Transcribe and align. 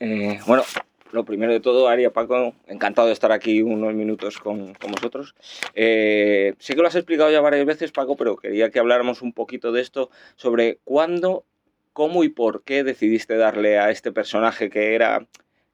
Eh, 0.00 0.40
bueno, 0.46 0.64
lo 1.12 1.24
primero 1.24 1.52
de 1.52 1.60
todo, 1.60 1.88
Aria, 1.88 2.12
Paco, 2.12 2.54
encantado 2.66 3.06
de 3.06 3.12
estar 3.12 3.30
aquí 3.30 3.62
unos 3.62 3.94
minutos 3.94 4.38
con, 4.38 4.74
con 4.74 4.90
vosotros. 4.90 5.34
Eh, 5.74 6.54
sé 6.58 6.74
que 6.74 6.82
lo 6.82 6.88
has 6.88 6.96
explicado 6.96 7.30
ya 7.30 7.40
varias 7.40 7.64
veces, 7.64 7.92
Paco, 7.92 8.16
pero 8.16 8.36
quería 8.36 8.70
que 8.70 8.80
habláramos 8.80 9.22
un 9.22 9.32
poquito 9.32 9.70
de 9.70 9.80
esto, 9.80 10.10
sobre 10.36 10.78
cuándo, 10.84 11.44
cómo 11.92 12.24
y 12.24 12.28
por 12.28 12.64
qué 12.64 12.82
decidiste 12.82 13.36
darle 13.36 13.78
a 13.78 13.90
este 13.90 14.10
personaje 14.12 14.70
que 14.70 14.94
era 14.94 15.26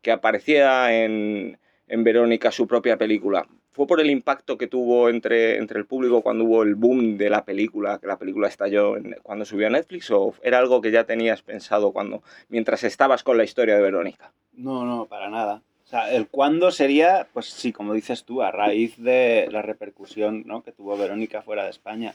que 0.02 0.12
aparecía 0.12 1.04
en, 1.04 1.58
en 1.88 2.04
Verónica 2.04 2.50
su 2.52 2.66
propia 2.66 2.96
película. 2.96 3.46
¿Fue 3.80 3.86
por 3.86 4.02
el 4.02 4.10
impacto 4.10 4.58
que 4.58 4.66
tuvo 4.66 5.08
entre, 5.08 5.56
entre 5.56 5.78
el 5.78 5.86
público 5.86 6.20
cuando 6.20 6.44
hubo 6.44 6.62
el 6.64 6.74
boom 6.74 7.16
de 7.16 7.30
la 7.30 7.46
película, 7.46 7.98
que 7.98 8.06
la 8.06 8.18
película 8.18 8.46
estalló 8.46 8.98
en, 8.98 9.16
cuando 9.22 9.46
subió 9.46 9.68
a 9.68 9.70
Netflix, 9.70 10.10
o 10.10 10.34
era 10.42 10.58
algo 10.58 10.82
que 10.82 10.90
ya 10.90 11.04
tenías 11.04 11.40
pensado 11.40 11.90
cuando, 11.90 12.22
mientras 12.50 12.84
estabas 12.84 13.22
con 13.22 13.38
la 13.38 13.44
historia 13.44 13.76
de 13.76 13.80
Verónica? 13.80 14.34
No, 14.52 14.84
no, 14.84 15.06
para 15.06 15.30
nada. 15.30 15.62
O 15.82 15.86
sea, 15.86 16.12
el 16.12 16.28
cuándo 16.28 16.70
sería, 16.72 17.26
pues 17.32 17.46
sí, 17.46 17.72
como 17.72 17.94
dices 17.94 18.24
tú, 18.24 18.42
a 18.42 18.50
raíz 18.52 19.02
de 19.02 19.48
la 19.50 19.62
repercusión 19.62 20.42
¿no? 20.44 20.62
que 20.62 20.72
tuvo 20.72 20.98
Verónica 20.98 21.40
fuera 21.40 21.64
de 21.64 21.70
España. 21.70 22.14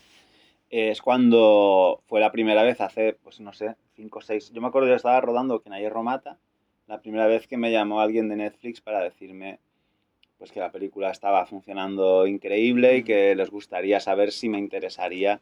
Es 0.69 1.01
cuando 1.01 2.03
fue 2.05 2.19
la 2.19 2.31
primera 2.31 2.61
vez, 2.61 2.79
hace, 2.79 3.17
pues 3.23 3.39
no 3.39 3.53
sé, 3.53 3.73
cinco 3.95 4.19
o 4.19 4.21
seis. 4.21 4.51
Yo 4.53 4.61
me 4.61 4.67
acuerdo 4.67 4.89
que 4.89 4.93
estaba 4.93 5.19
rodando 5.19 5.63
que 5.63 5.71
nadie 5.71 5.89
Romata, 5.89 6.37
la 6.85 7.01
primera 7.01 7.25
vez 7.25 7.47
que 7.47 7.57
me 7.57 7.71
llamó 7.71 8.01
alguien 8.01 8.29
de 8.29 8.35
Netflix 8.35 8.81
para 8.81 9.01
decirme 9.01 9.57
pues 10.45 10.51
que 10.51 10.59
la 10.59 10.71
película 10.71 11.09
estaba 11.09 11.43
funcionando 11.47 12.27
increíble 12.27 12.97
y 12.97 13.03
que 13.03 13.33
les 13.33 13.49
gustaría 13.49 13.99
saber 13.99 14.31
si 14.31 14.47
me 14.47 14.59
interesaría 14.59 15.41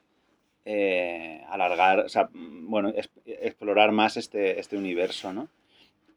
eh, 0.64 1.44
alargar, 1.50 2.00
o 2.00 2.08
sea, 2.08 2.30
bueno, 2.32 2.94
explorar 3.26 3.92
más 3.92 4.16
este, 4.16 4.62
este 4.62 4.78
universo, 4.78 5.34
¿no? 5.34 5.50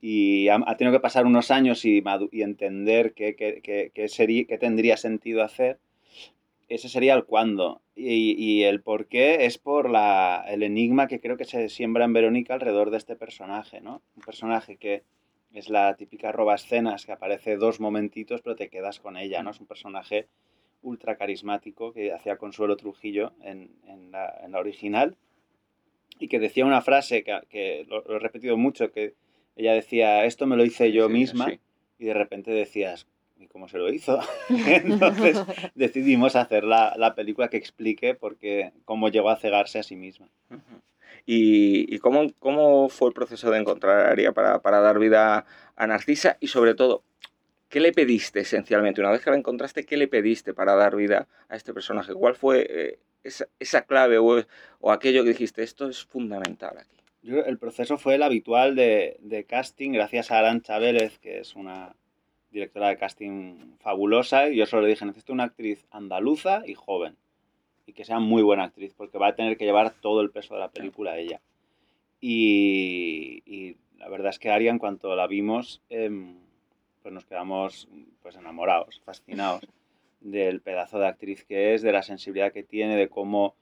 Y 0.00 0.46
ha, 0.50 0.60
tenido 0.76 0.92
que 0.92 1.00
pasar 1.00 1.26
unos 1.26 1.50
años 1.50 1.84
y, 1.84 2.00
y 2.30 2.42
entender 2.42 3.12
qué, 3.14 3.34
qué, 3.34 3.90
qué, 3.92 4.08
sería, 4.08 4.44
qué 4.44 4.56
tendría 4.56 4.96
sentido 4.96 5.42
hacer. 5.42 5.80
Ese 6.68 6.88
sería 6.88 7.14
el 7.14 7.24
cuándo. 7.24 7.80
Y, 7.96 8.36
y, 8.38 8.62
el 8.62 8.82
por 8.82 9.06
qué 9.06 9.46
es 9.46 9.58
por 9.58 9.90
la, 9.90 10.44
el 10.46 10.62
enigma 10.62 11.08
que 11.08 11.18
creo 11.18 11.36
que 11.36 11.44
se 11.44 11.68
siembra 11.70 12.04
en 12.04 12.12
Verónica 12.12 12.54
alrededor 12.54 12.90
de 12.90 12.98
este 12.98 13.16
personaje, 13.16 13.80
¿no? 13.80 14.00
Un 14.14 14.22
personaje 14.22 14.76
que 14.76 15.02
es 15.56 15.70
la 15.70 15.94
típica 15.96 16.32
roba 16.32 16.54
escenas 16.54 17.06
que 17.06 17.12
aparece 17.12 17.56
dos 17.56 17.80
momentitos 17.80 18.42
pero 18.42 18.56
te 18.56 18.68
quedas 18.68 19.00
con 19.00 19.16
ella, 19.16 19.42
¿no? 19.42 19.50
Es 19.50 19.60
un 19.60 19.66
personaje 19.66 20.28
ultra 20.82 21.16
carismático 21.16 21.92
que 21.92 22.12
hacía 22.12 22.36
Consuelo 22.36 22.76
Trujillo 22.76 23.32
en, 23.42 23.70
en, 23.86 24.10
la, 24.12 24.40
en 24.44 24.52
la, 24.52 24.58
original 24.58 25.16
y 26.18 26.28
que 26.28 26.38
decía 26.38 26.64
una 26.64 26.82
frase 26.82 27.24
que, 27.24 27.40
que 27.48 27.84
lo, 27.88 28.02
lo, 28.02 28.16
he 28.16 28.18
repetido 28.18 28.56
mucho, 28.56 28.92
que 28.92 29.14
ella 29.56 29.72
decía, 29.72 30.24
esto 30.24 30.46
me 30.46 30.56
lo 30.56 30.64
hice 30.64 30.92
yo 30.92 31.08
sí, 31.08 31.12
misma 31.12 31.46
sí. 31.46 31.60
y 31.98 32.04
de 32.04 32.14
repente 32.14 32.50
decías, 32.50 33.06
¿y 33.38 33.46
cómo 33.48 33.68
se 33.68 33.78
lo 33.78 33.92
hizo? 33.92 34.20
Entonces 34.48 35.42
decidimos 35.74 36.36
hacer 36.36 36.64
la, 36.64 36.94
la, 36.96 37.14
película 37.14 37.48
que 37.48 37.56
explique 37.56 38.14
por 38.14 38.36
qué, 38.36 38.72
cómo 38.84 39.08
llegó 39.08 39.30
a 39.30 39.36
cegarse 39.36 39.78
a 39.78 39.82
sí 39.82 39.96
misma. 39.96 40.28
¿Y, 41.26 41.92
y 41.92 41.98
cómo, 41.98 42.32
cómo, 42.38 42.88
fue 42.88 43.08
el 43.08 43.14
proceso 43.14 43.50
de 43.50 43.58
encontrar 43.58 44.06
a 44.06 44.10
Aria 44.12 44.32
para, 44.32 44.62
para, 44.62 44.80
dar 44.80 45.00
vida 45.00 45.44
a 45.74 45.86
Narcisa? 45.88 46.36
Y 46.40 46.46
sobre 46.46 46.74
todo, 46.74 47.02
¿qué 47.68 47.80
le 47.80 47.92
pediste 47.92 48.40
esencialmente? 48.40 49.00
Una 49.00 49.10
vez 49.10 49.22
que 49.22 49.30
la 49.30 49.36
encontraste, 49.36 49.84
¿qué 49.84 49.96
le 49.96 50.06
pediste 50.06 50.54
para 50.54 50.76
dar 50.76 50.94
vida 50.94 51.26
a 51.48 51.56
este 51.56 51.74
personaje? 51.74 52.14
¿Cuál 52.14 52.36
fue 52.36 52.66
eh, 52.70 52.98
esa, 53.24 53.46
esa, 53.58 53.82
clave 53.82 54.18
o, 54.18 54.44
o, 54.78 54.92
aquello 54.92 55.24
que 55.24 55.30
dijiste, 55.30 55.64
esto 55.64 55.88
es 55.88 56.04
fundamental 56.04 56.78
aquí? 56.78 56.96
El 57.24 57.58
proceso 57.58 57.98
fue 57.98 58.14
el 58.14 58.22
habitual 58.22 58.76
de, 58.76 59.16
de 59.18 59.44
casting, 59.44 59.90
gracias 59.90 60.30
a 60.30 60.38
Arancha 60.38 60.78
Vélez, 60.78 61.18
que 61.18 61.40
es 61.40 61.56
una 61.56 61.96
directora 62.50 62.90
de 62.90 62.98
casting 62.98 63.76
fabulosa, 63.80 64.48
y 64.48 64.58
yo 64.58 64.66
solo 64.66 64.82
le 64.82 64.90
dije, 64.90 65.04
necesito 65.04 65.32
una 65.32 65.44
actriz 65.44 65.86
andaluza 65.90 66.62
y 66.64 66.74
joven 66.74 67.16
y 67.86 67.92
que 67.92 68.04
sea 68.04 68.18
muy 68.18 68.42
buena 68.42 68.64
actriz, 68.64 68.92
porque 68.96 69.18
va 69.18 69.28
a 69.28 69.36
tener 69.36 69.56
que 69.56 69.64
llevar 69.64 69.94
todo 70.00 70.20
el 70.20 70.30
peso 70.30 70.54
de 70.54 70.60
la 70.60 70.70
película 70.70 71.12
a 71.12 71.18
ella. 71.18 71.40
Y, 72.20 73.42
y 73.46 73.76
la 73.98 74.08
verdad 74.08 74.30
es 74.30 74.38
que 74.38 74.50
Aria, 74.50 74.70
en 74.70 74.78
cuanto 74.78 75.14
la 75.14 75.26
vimos, 75.26 75.82
eh, 75.90 76.10
pues 77.02 77.14
nos 77.14 77.24
quedamos 77.24 77.88
pues 78.22 78.36
enamorados, 78.36 79.00
fascinados 79.04 79.62
del 80.20 80.60
pedazo 80.60 80.98
de 80.98 81.06
actriz 81.06 81.44
que 81.44 81.74
es, 81.74 81.82
de 81.82 81.92
la 81.92 82.02
sensibilidad 82.02 82.52
que 82.52 82.64
tiene, 82.64 82.96
de 82.96 83.08
cómo, 83.08 83.54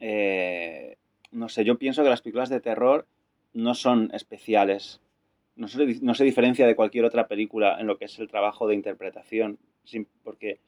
eh, 0.00 0.96
no 1.30 1.48
sé, 1.48 1.64
yo 1.64 1.78
pienso 1.78 2.02
que 2.02 2.08
las 2.08 2.22
películas 2.22 2.48
de 2.48 2.60
terror 2.60 3.06
no 3.52 3.74
son 3.74 4.10
especiales, 4.14 5.00
no 5.56 5.68
se, 5.68 6.00
no 6.00 6.14
se 6.14 6.24
diferencia 6.24 6.66
de 6.66 6.74
cualquier 6.74 7.04
otra 7.04 7.28
película 7.28 7.78
en 7.78 7.86
lo 7.86 7.98
que 7.98 8.06
es 8.06 8.18
el 8.18 8.28
trabajo 8.28 8.66
de 8.66 8.74
interpretación, 8.74 9.58
porque 10.22 10.58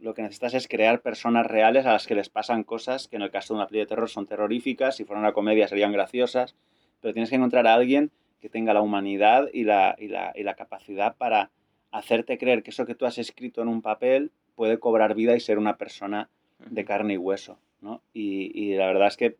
lo 0.00 0.14
que 0.14 0.22
necesitas 0.22 0.54
es 0.54 0.68
crear 0.68 1.00
personas 1.00 1.46
reales 1.46 1.86
a 1.86 1.92
las 1.92 2.06
que 2.06 2.14
les 2.14 2.28
pasan 2.28 2.64
cosas 2.64 3.08
que 3.08 3.16
en 3.16 3.22
el 3.22 3.30
caso 3.30 3.54
de 3.54 3.58
una 3.58 3.68
peli 3.68 3.80
de 3.80 3.86
terror 3.86 4.08
son 4.08 4.26
terroríficas, 4.26 4.96
si 4.96 5.04
fuera 5.04 5.20
una 5.20 5.32
comedia 5.32 5.68
serían 5.68 5.92
graciosas, 5.92 6.54
pero 7.00 7.14
tienes 7.14 7.30
que 7.30 7.36
encontrar 7.36 7.66
a 7.66 7.74
alguien 7.74 8.10
que 8.40 8.48
tenga 8.48 8.74
la 8.74 8.82
humanidad 8.82 9.48
y 9.52 9.64
la, 9.64 9.96
y 9.98 10.08
la, 10.08 10.32
y 10.34 10.42
la 10.42 10.54
capacidad 10.54 11.16
para 11.16 11.50
hacerte 11.90 12.38
creer 12.38 12.62
que 12.62 12.70
eso 12.70 12.86
que 12.86 12.94
tú 12.94 13.06
has 13.06 13.18
escrito 13.18 13.62
en 13.62 13.68
un 13.68 13.80
papel 13.80 14.32
puede 14.54 14.78
cobrar 14.78 15.14
vida 15.14 15.34
y 15.34 15.40
ser 15.40 15.58
una 15.58 15.76
persona 15.76 16.28
de 16.58 16.84
carne 16.84 17.14
y 17.14 17.16
hueso, 17.16 17.58
¿no? 17.80 18.02
Y, 18.12 18.50
y 18.54 18.74
la 18.74 18.86
verdad 18.86 19.08
es 19.08 19.16
que, 19.16 19.36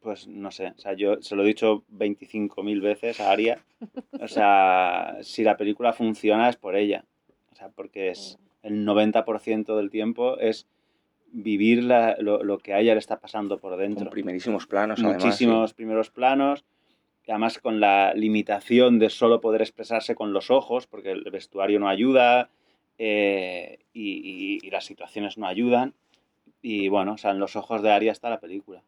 pues 0.00 0.26
no 0.26 0.50
sé, 0.50 0.72
o 0.76 0.78
sea, 0.78 0.94
yo 0.94 1.22
se 1.22 1.36
lo 1.36 1.44
he 1.44 1.46
dicho 1.46 1.84
25.000 1.92 2.80
veces 2.80 3.20
a 3.20 3.30
Aria, 3.30 3.64
o 4.20 4.28
sea, 4.28 5.18
si 5.22 5.44
la 5.44 5.56
película 5.56 5.92
funciona 5.92 6.48
es 6.48 6.56
por 6.56 6.76
ella, 6.76 7.04
o 7.52 7.54
sea, 7.54 7.68
porque 7.68 8.10
es 8.10 8.38
el 8.62 8.86
90% 8.86 9.76
del 9.76 9.90
tiempo 9.90 10.38
es 10.38 10.66
vivir 11.32 11.82
la, 11.82 12.16
lo, 12.18 12.42
lo, 12.44 12.58
que 12.58 12.74
a 12.74 12.80
ella 12.80 12.92
le 12.92 12.98
está 12.98 13.18
pasando 13.18 13.58
por 13.58 13.76
dentro. 13.76 14.04
Con 14.04 14.12
primerísimos 14.12 14.66
planos, 14.66 15.00
Muchísimos 15.00 15.54
además, 15.54 15.70
sí. 15.70 15.76
primeros 15.76 16.10
planos, 16.10 16.64
además 17.26 17.58
con 17.58 17.80
la 17.80 18.12
limitación 18.14 18.98
de 18.98 19.10
solo 19.10 19.40
poder 19.40 19.62
expresarse 19.62 20.14
con 20.14 20.32
los 20.32 20.50
ojos, 20.50 20.86
porque 20.86 21.12
el 21.12 21.30
vestuario 21.30 21.80
no 21.80 21.88
ayuda 21.88 22.50
eh, 22.98 23.78
y, 23.92 24.10
y, 24.12 24.66
y, 24.66 24.70
las 24.70 24.84
situaciones 24.84 25.38
no 25.38 25.46
ayudan. 25.46 25.94
Y 26.60 26.88
bueno, 26.88 27.14
o 27.14 27.18
sea, 27.18 27.32
en 27.32 27.40
los 27.40 27.56
ojos 27.56 27.82
de 27.82 27.90
Aria 27.90 28.12
está 28.12 28.30
la 28.30 28.38
película. 28.38 28.82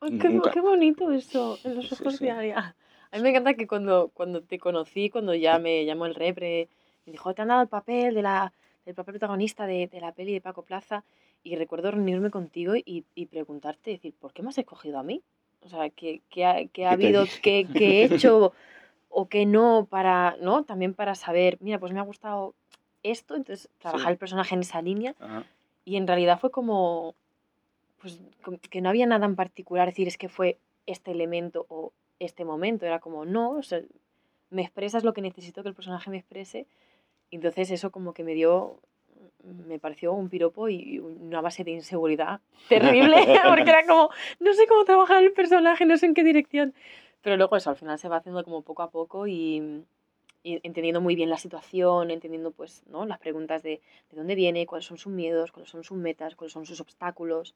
Ay, 0.00 0.18
qué, 0.18 0.40
qué, 0.52 0.60
bonito 0.60 1.12
eso, 1.12 1.58
en 1.62 1.76
los 1.76 1.92
ojos 1.92 2.14
sí, 2.14 2.18
sí. 2.18 2.24
de 2.24 2.30
Aria. 2.32 2.74
A 3.12 3.16
mí 3.16 3.22
me 3.22 3.28
encanta 3.28 3.54
que 3.54 3.66
cuando, 3.66 4.10
cuando 4.14 4.42
te 4.42 4.58
conocí, 4.58 5.10
cuando 5.10 5.34
ya 5.34 5.58
me 5.58 5.84
llamó 5.84 6.06
el 6.06 6.14
repre, 6.14 6.68
me 7.04 7.12
dijo, 7.12 7.34
te 7.34 7.42
han 7.42 7.48
dado 7.48 7.62
el 7.62 7.68
papel 7.68 8.14
de 8.14 8.22
la 8.22 8.52
el 8.86 8.94
papel 8.94 9.14
protagonista 9.14 9.66
de, 9.66 9.86
de, 9.86 10.00
la 10.00 10.12
peli 10.12 10.32
de 10.32 10.40
Paco 10.40 10.62
Plaza 10.62 11.04
y 11.42 11.56
recuerdo 11.56 11.90
reunirme 11.90 12.30
contigo 12.30 12.74
y, 12.76 13.04
y, 13.14 13.26
preguntarte, 13.26 13.90
decir, 13.90 14.14
¿por 14.18 14.32
qué 14.32 14.42
me 14.42 14.50
has 14.50 14.58
escogido 14.58 14.98
a 14.98 15.02
mí? 15.02 15.22
O 15.64 15.68
sea, 15.68 15.90
¿qué, 15.90 16.22
qué 16.28 16.44
ha, 16.44 16.66
qué 16.66 16.86
ha 16.86 16.92
habido, 16.92 17.24
qué, 17.42 17.66
qué, 17.72 18.02
he 18.02 18.04
hecho 18.14 18.52
o 19.08 19.28
qué 19.28 19.46
no 19.46 19.86
para, 19.88 20.36
¿no? 20.40 20.64
También 20.64 20.94
para 20.94 21.14
saber, 21.14 21.58
mira, 21.60 21.78
pues 21.78 21.92
me 21.92 22.00
ha 22.00 22.04
gustado 22.04 22.54
esto, 23.02 23.34
entonces 23.36 23.68
trabajar 23.78 24.08
sí. 24.08 24.12
el 24.12 24.18
personaje 24.18 24.54
en 24.54 24.60
esa 24.60 24.82
línea 24.82 25.14
Ajá. 25.20 25.44
y 25.84 25.96
en 25.96 26.06
realidad 26.06 26.38
fue 26.40 26.50
como, 26.50 27.14
pues 28.00 28.20
que 28.70 28.80
no 28.80 28.88
había 28.88 29.06
nada 29.06 29.26
en 29.26 29.36
particular, 29.36 29.88
decir, 29.88 30.08
es 30.08 30.18
que 30.18 30.28
fue 30.28 30.58
este 30.86 31.10
elemento 31.10 31.66
o 31.68 31.92
este 32.18 32.44
momento, 32.44 32.86
era 32.86 33.00
como, 33.00 33.24
no, 33.24 33.52
o 33.52 33.62
sea, 33.62 33.80
me 34.50 34.62
expresas 34.62 35.02
lo 35.02 35.12
que 35.12 35.22
necesito 35.22 35.62
que 35.62 35.68
el 35.68 35.74
personaje 35.74 36.10
me 36.10 36.18
exprese 36.18 36.66
entonces 37.36 37.70
eso 37.70 37.90
como 37.90 38.14
que 38.14 38.24
me 38.24 38.34
dio, 38.34 38.80
me 39.42 39.78
pareció 39.78 40.12
un 40.12 40.28
piropo 40.28 40.68
y 40.68 40.98
una 40.98 41.40
base 41.40 41.64
de 41.64 41.72
inseguridad 41.72 42.40
terrible, 42.68 43.16
porque 43.48 43.70
era 43.70 43.86
como, 43.86 44.10
no 44.40 44.54
sé 44.54 44.66
cómo 44.66 44.84
trabajar 44.84 45.22
el 45.22 45.32
personaje, 45.32 45.86
no 45.86 45.96
sé 45.96 46.06
en 46.06 46.14
qué 46.14 46.24
dirección. 46.24 46.74
Pero 47.22 47.36
luego 47.36 47.56
eso, 47.56 47.70
al 47.70 47.76
final 47.76 47.98
se 47.98 48.08
va 48.08 48.16
haciendo 48.16 48.42
como 48.44 48.62
poco 48.62 48.82
a 48.82 48.90
poco 48.90 49.26
y, 49.28 49.84
y 50.42 50.60
entendiendo 50.64 51.00
muy 51.00 51.14
bien 51.14 51.30
la 51.30 51.38
situación, 51.38 52.10
entendiendo 52.10 52.50
pues, 52.50 52.82
¿no? 52.88 53.06
las 53.06 53.18
preguntas 53.18 53.62
de, 53.62 53.80
de 54.10 54.16
dónde 54.16 54.34
viene, 54.34 54.66
cuáles 54.66 54.86
son 54.86 54.98
sus 54.98 55.12
miedos, 55.12 55.52
cuáles 55.52 55.70
son 55.70 55.84
sus 55.84 55.96
metas, 55.96 56.34
cuáles 56.34 56.52
son 56.52 56.66
sus 56.66 56.80
obstáculos, 56.80 57.54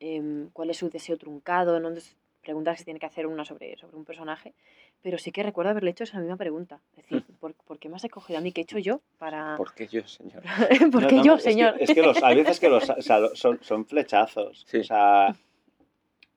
eh, 0.00 0.48
cuál 0.52 0.70
es 0.70 0.78
su 0.78 0.90
deseo 0.90 1.16
truncado. 1.16 1.76
Entonces, 1.76 2.16
preguntas 2.44 2.74
que 2.74 2.78
se 2.78 2.84
tiene 2.84 3.00
que 3.00 3.06
hacer 3.06 3.26
una 3.26 3.44
sobre, 3.44 3.76
sobre 3.76 3.96
un 3.96 4.04
personaje 4.04 4.54
pero 5.04 5.18
sí 5.18 5.32
que 5.32 5.42
recuerdo 5.42 5.70
haberle 5.70 5.90
hecho 5.90 6.04
esa 6.04 6.18
misma 6.18 6.38
pregunta. 6.38 6.80
Es 6.96 7.02
decir, 7.02 7.24
¿por, 7.38 7.52
¿por 7.52 7.78
qué 7.78 7.90
me 7.90 7.96
has 7.96 8.04
escogido 8.04 8.38
a 8.38 8.42
mí? 8.42 8.52
¿Qué 8.52 8.62
he 8.62 8.64
hecho 8.64 8.78
yo 8.78 9.02
para...? 9.18 9.54
¿Por 9.58 9.74
qué 9.74 9.86
yo, 9.86 10.02
señor? 10.08 10.42
¿Por 10.90 11.02
no, 11.02 11.08
qué 11.08 11.16
no, 11.16 11.24
yo, 11.24 11.34
es 11.34 11.42
señor? 11.42 11.76
Que, 11.76 11.84
es 11.84 11.92
que, 11.92 12.00
los, 12.00 12.22
hay 12.22 12.36
veces 12.36 12.58
que 12.58 12.70
los, 12.70 12.88
o 12.88 13.02
sea, 13.02 13.18
son, 13.34 13.58
son, 13.62 13.84
flechazos. 13.84 14.64
Sí. 14.66 14.78
O 14.78 14.84
sea, 14.84 15.36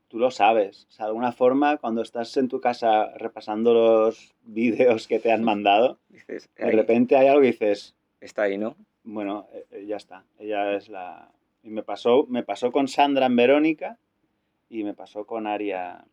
tú 0.10 0.20
lo 0.20 0.32
sabes. 0.32 0.86
O 0.90 0.92
sea, 0.92 1.06
de 1.06 1.12
alguna 1.12 1.32
forma, 1.32 1.78
cuando 1.78 2.02
estás 2.02 2.36
en 2.36 2.50
tu 2.50 2.60
casa 2.60 3.14
repasando 3.16 3.74
los 3.74 4.36
vídeos 4.44 5.08
que 5.08 5.20
te 5.20 5.32
han 5.32 5.46
mandado, 5.46 5.98
dices, 6.10 6.50
de 6.58 6.72
repente 6.72 7.16
hay 7.16 7.28
algo 7.28 7.40
que 7.40 7.48
dices... 7.48 7.96
Está 8.20 8.44
ahí, 8.44 8.58
¿no? 8.58 8.76
Bueno, 9.06 9.48
eh, 9.72 9.86
ya 9.88 9.96
está. 9.96 10.26
Ella 10.40 10.74
es 10.74 10.90
la... 10.90 11.32
Y 11.64 11.70
me 11.70 11.84
pasó, 11.84 12.26
me 12.28 12.44
pasó 12.44 12.74
con 12.74 12.90
Sandra 12.90 13.28
en 13.28 13.36
Verónica 13.38 13.98
y 14.70 14.84
me 14.84 14.94
pasó 14.94 15.26
con 15.26 15.48
Aria 15.48 16.06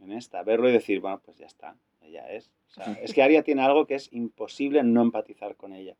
en 0.00 0.12
esta. 0.12 0.42
Verlo 0.42 0.68
y 0.68 0.72
decir, 0.72 1.00
bueno, 1.00 1.20
pues 1.24 1.36
ya 1.38 1.46
está 1.46 1.76
ella 2.06 2.26
es. 2.28 2.50
O 2.70 2.70
sea, 2.70 2.92
es 3.02 3.12
que 3.12 3.22
Aria 3.22 3.42
tiene 3.42 3.62
algo 3.62 3.86
que 3.86 3.94
es 3.94 4.12
imposible 4.12 4.82
no 4.82 5.02
empatizar 5.02 5.56
con 5.56 5.72
ella. 5.72 5.94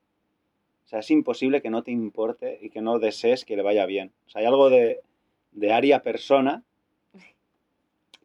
O 0.84 0.88
sea, 0.88 1.00
es 1.00 1.10
imposible 1.10 1.62
que 1.62 1.70
no 1.70 1.82
te 1.82 1.90
importe 1.90 2.58
y 2.62 2.70
que 2.70 2.80
no 2.80 2.98
desees 2.98 3.44
que 3.44 3.56
le 3.56 3.62
vaya 3.62 3.86
bien. 3.86 4.12
O 4.26 4.30
sea, 4.30 4.40
hay 4.40 4.46
algo 4.46 4.70
de, 4.70 5.00
de 5.52 5.72
Aria 5.72 6.02
persona 6.02 6.62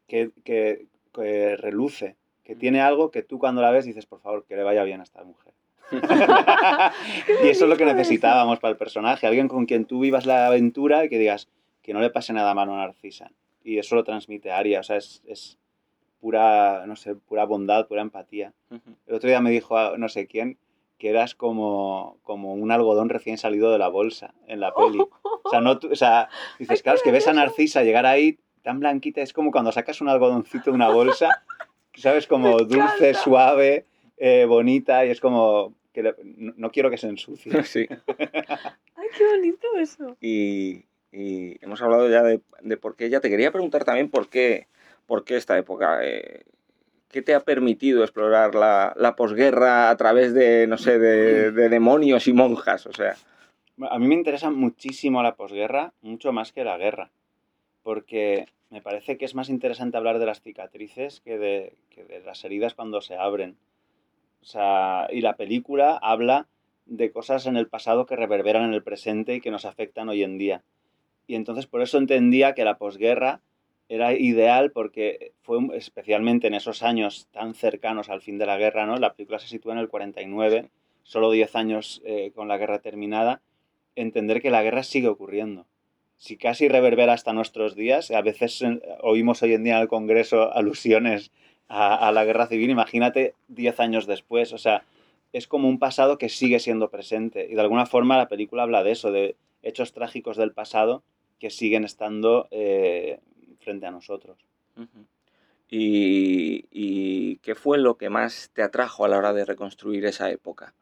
que, 0.07 0.29
que, 0.43 0.85
que 1.13 1.57
reluce, 1.57 2.15
que 2.43 2.55
tiene 2.55 2.81
algo 2.81 3.09
que 3.09 3.23
tú 3.23 3.39
cuando 3.39 3.61
la 3.61 3.71
ves 3.71 3.85
dices, 3.85 4.05
por 4.05 4.19
favor, 4.19 4.45
que 4.45 4.55
le 4.55 4.63
vaya 4.63 4.83
bien 4.83 4.99
a 4.99 5.03
esta 5.03 5.23
mujer. 5.23 5.53
y 7.43 7.47
eso 7.47 7.65
es 7.65 7.69
lo 7.69 7.77
que 7.77 7.85
necesitábamos 7.85 8.59
para 8.59 8.73
el 8.73 8.77
personaje, 8.77 9.25
alguien 9.25 9.47
con 9.47 9.65
quien 9.65 9.85
tú 9.85 9.99
vivas 9.99 10.25
la 10.25 10.47
aventura 10.47 11.03
y 11.03 11.09
que 11.09 11.17
digas 11.17 11.49
que 11.81 11.93
no 11.93 11.99
le 11.99 12.11
pase 12.11 12.31
nada 12.31 12.53
malo 12.53 12.73
a 12.73 12.77
Narcisa. 12.77 13.31
Y 13.63 13.77
eso 13.77 13.95
lo 13.95 14.03
transmite 14.03 14.51
Aria, 14.51 14.79
o 14.79 14.83
sea, 14.83 14.97
es, 14.97 15.23
es 15.27 15.57
pura, 16.19 16.85
no 16.87 16.95
sé, 16.95 17.15
pura 17.15 17.45
bondad, 17.45 17.87
pura 17.87 18.01
empatía. 18.01 18.53
El 19.07 19.15
otro 19.15 19.29
día 19.29 19.41
me 19.41 19.51
dijo 19.51 19.77
a 19.77 19.97
no 19.97 20.09
sé 20.09 20.27
quién 20.27 20.57
que 21.01 21.09
eras 21.09 21.33
como, 21.33 22.19
como 22.21 22.53
un 22.53 22.71
algodón 22.71 23.09
recién 23.09 23.39
salido 23.39 23.71
de 23.71 23.79
la 23.79 23.87
bolsa 23.87 24.35
en 24.45 24.59
la 24.59 24.71
peli. 24.71 24.99
O 25.43 25.49
sea, 25.49 25.59
no, 25.59 25.79
o 25.91 25.95
sea 25.95 26.29
dices, 26.59 26.83
claro, 26.83 26.97
es 26.97 27.03
que 27.03 27.11
ves 27.11 27.27
a 27.27 27.33
Narcisa 27.33 27.81
llegar 27.81 28.05
ahí 28.05 28.37
tan 28.61 28.79
blanquita, 28.79 29.21
es 29.21 29.33
como 29.33 29.51
cuando 29.51 29.71
sacas 29.71 29.99
un 30.01 30.09
algodoncito 30.09 30.65
de 30.65 30.75
una 30.75 30.89
bolsa, 30.89 31.43
¿sabes? 31.95 32.27
Como 32.27 32.59
dulce, 32.59 33.15
suave, 33.15 33.87
eh, 34.17 34.45
bonita, 34.47 35.03
y 35.03 35.09
es 35.09 35.19
como, 35.19 35.73
que 35.91 36.03
le, 36.03 36.15
no, 36.23 36.53
no, 36.55 36.71
quiero 36.71 36.91
que 36.91 36.97
se 36.97 37.07
ensucie. 37.07 37.63
Sí. 37.63 37.87
Ay, 38.95 39.07
qué 39.17 39.27
bonito 39.27 39.67
eso. 39.79 40.15
Y, 40.21 40.85
y 41.11 41.63
hemos 41.63 41.81
hablado 41.81 42.09
ya 42.09 42.23
de, 42.23 42.41
de, 42.61 42.77
por 42.77 42.95
qué 42.95 43.05
ella. 43.05 43.19
Te 43.19 43.29
quería 43.29 43.51
preguntar 43.51 43.83
también 43.83 44.09
por 44.09 44.29
qué, 44.29 44.67
por 45.05 45.23
qué 45.23 45.35
esta 45.35 45.57
época. 45.57 45.99
Eh, 46.03 46.43
¿Qué 47.09 47.21
te 47.21 47.33
ha 47.33 47.41
permitido 47.41 48.03
explorar 48.03 48.55
la, 48.55 48.93
la 48.95 49.17
posguerra 49.17 49.89
a 49.89 49.97
través 49.97 50.33
de, 50.33 50.65
no 50.67 50.77
sé, 50.77 50.97
de, 50.97 51.51
de, 51.51 51.67
demonios 51.67 52.27
y 52.29 52.33
monjas? 52.33 52.85
O 52.85 52.93
sea. 52.93 53.15
A 53.89 53.99
mí 53.99 54.07
me 54.07 54.15
interesa 54.15 54.49
muchísimo 54.49 55.21
la 55.21 55.35
posguerra, 55.35 55.91
mucho 56.01 56.31
más 56.31 56.53
que 56.53 56.63
la 56.63 56.77
guerra. 56.77 57.11
Porque 57.83 58.47
me 58.69 58.81
parece 58.81 59.17
que 59.17 59.25
es 59.25 59.35
más 59.35 59.49
interesante 59.49 59.97
hablar 59.97 60.19
de 60.19 60.25
las 60.25 60.41
cicatrices 60.41 61.19
que 61.19 61.37
de, 61.37 61.75
que 61.89 62.05
de 62.05 62.21
las 62.21 62.45
heridas 62.45 62.75
cuando 62.75 63.01
se 63.01 63.17
abren. 63.17 63.57
O 64.41 64.45
sea, 64.45 65.07
y 65.11 65.19
la 65.19 65.35
película 65.35 65.99
habla 66.01 66.47
de 66.85 67.11
cosas 67.11 67.45
en 67.45 67.57
el 67.57 67.67
pasado 67.67 68.05
que 68.05 68.15
reverberan 68.15 68.63
en 68.63 68.73
el 68.73 68.83
presente 68.83 69.35
y 69.35 69.41
que 69.41 69.51
nos 69.51 69.65
afectan 69.65 70.07
hoy 70.07 70.23
en 70.23 70.37
día. 70.37 70.63
Y 71.31 71.35
entonces 71.35 71.65
por 71.65 71.81
eso 71.81 71.97
entendía 71.97 72.53
que 72.53 72.65
la 72.65 72.77
posguerra 72.77 73.39
era 73.87 74.11
ideal 74.11 74.73
porque 74.73 75.31
fue 75.43 75.59
especialmente 75.77 76.47
en 76.47 76.53
esos 76.53 76.83
años 76.83 77.29
tan 77.31 77.53
cercanos 77.53 78.09
al 78.09 78.21
fin 78.21 78.37
de 78.37 78.45
la 78.45 78.57
guerra, 78.57 78.85
¿no? 78.85 78.97
La 78.97 79.13
película 79.13 79.39
se 79.39 79.47
sitúa 79.47 79.71
en 79.71 79.79
el 79.79 79.87
49, 79.87 80.67
solo 81.03 81.31
10 81.31 81.55
años 81.55 82.01
eh, 82.03 82.33
con 82.35 82.49
la 82.49 82.57
guerra 82.57 82.79
terminada, 82.79 83.41
entender 83.95 84.41
que 84.41 84.49
la 84.49 84.61
guerra 84.61 84.83
sigue 84.83 85.07
ocurriendo. 85.07 85.67
Si 86.17 86.35
casi 86.35 86.67
reverbera 86.67 87.13
hasta 87.13 87.31
nuestros 87.31 87.77
días, 87.77 88.11
a 88.11 88.21
veces 88.21 88.61
eh, 88.61 88.81
oímos 88.99 89.41
hoy 89.41 89.53
en 89.53 89.63
día 89.63 89.77
en 89.77 89.83
el 89.83 89.87
Congreso 89.87 90.51
alusiones 90.53 91.31
a, 91.69 92.09
a 92.09 92.11
la 92.11 92.25
guerra 92.25 92.47
civil, 92.47 92.71
imagínate 92.71 93.35
10 93.47 93.79
años 93.79 94.05
después, 94.05 94.51
o 94.51 94.57
sea, 94.57 94.83
es 95.31 95.47
como 95.47 95.69
un 95.69 95.79
pasado 95.79 96.17
que 96.17 96.27
sigue 96.27 96.59
siendo 96.59 96.89
presente 96.89 97.47
y 97.49 97.55
de 97.55 97.61
alguna 97.61 97.85
forma 97.85 98.17
la 98.17 98.27
película 98.27 98.63
habla 98.63 98.83
de 98.83 98.91
eso, 98.91 99.13
de 99.13 99.37
hechos 99.63 99.93
trágicos 99.93 100.35
del 100.35 100.51
pasado 100.51 101.03
que 101.41 101.49
siguen 101.49 101.83
estando 101.83 102.47
eh, 102.51 103.19
frente 103.59 103.87
a 103.87 103.91
nosotros. 103.91 104.37
Uh 104.77 104.81
-huh. 104.81 105.05
¿Y, 105.71 106.65
¿Y, 106.69 107.37
qué 107.37 107.55
fue 107.55 107.79
lo 107.79 107.95
que 107.97 108.09
más 108.09 108.51
te 108.53 108.61
atrajo 108.61 109.05
a 109.05 109.07
la 109.07 109.17
hora 109.17 109.33
de 109.33 109.43
reconstruir 109.43 110.05
esa 110.05 110.29
época? 110.29 110.75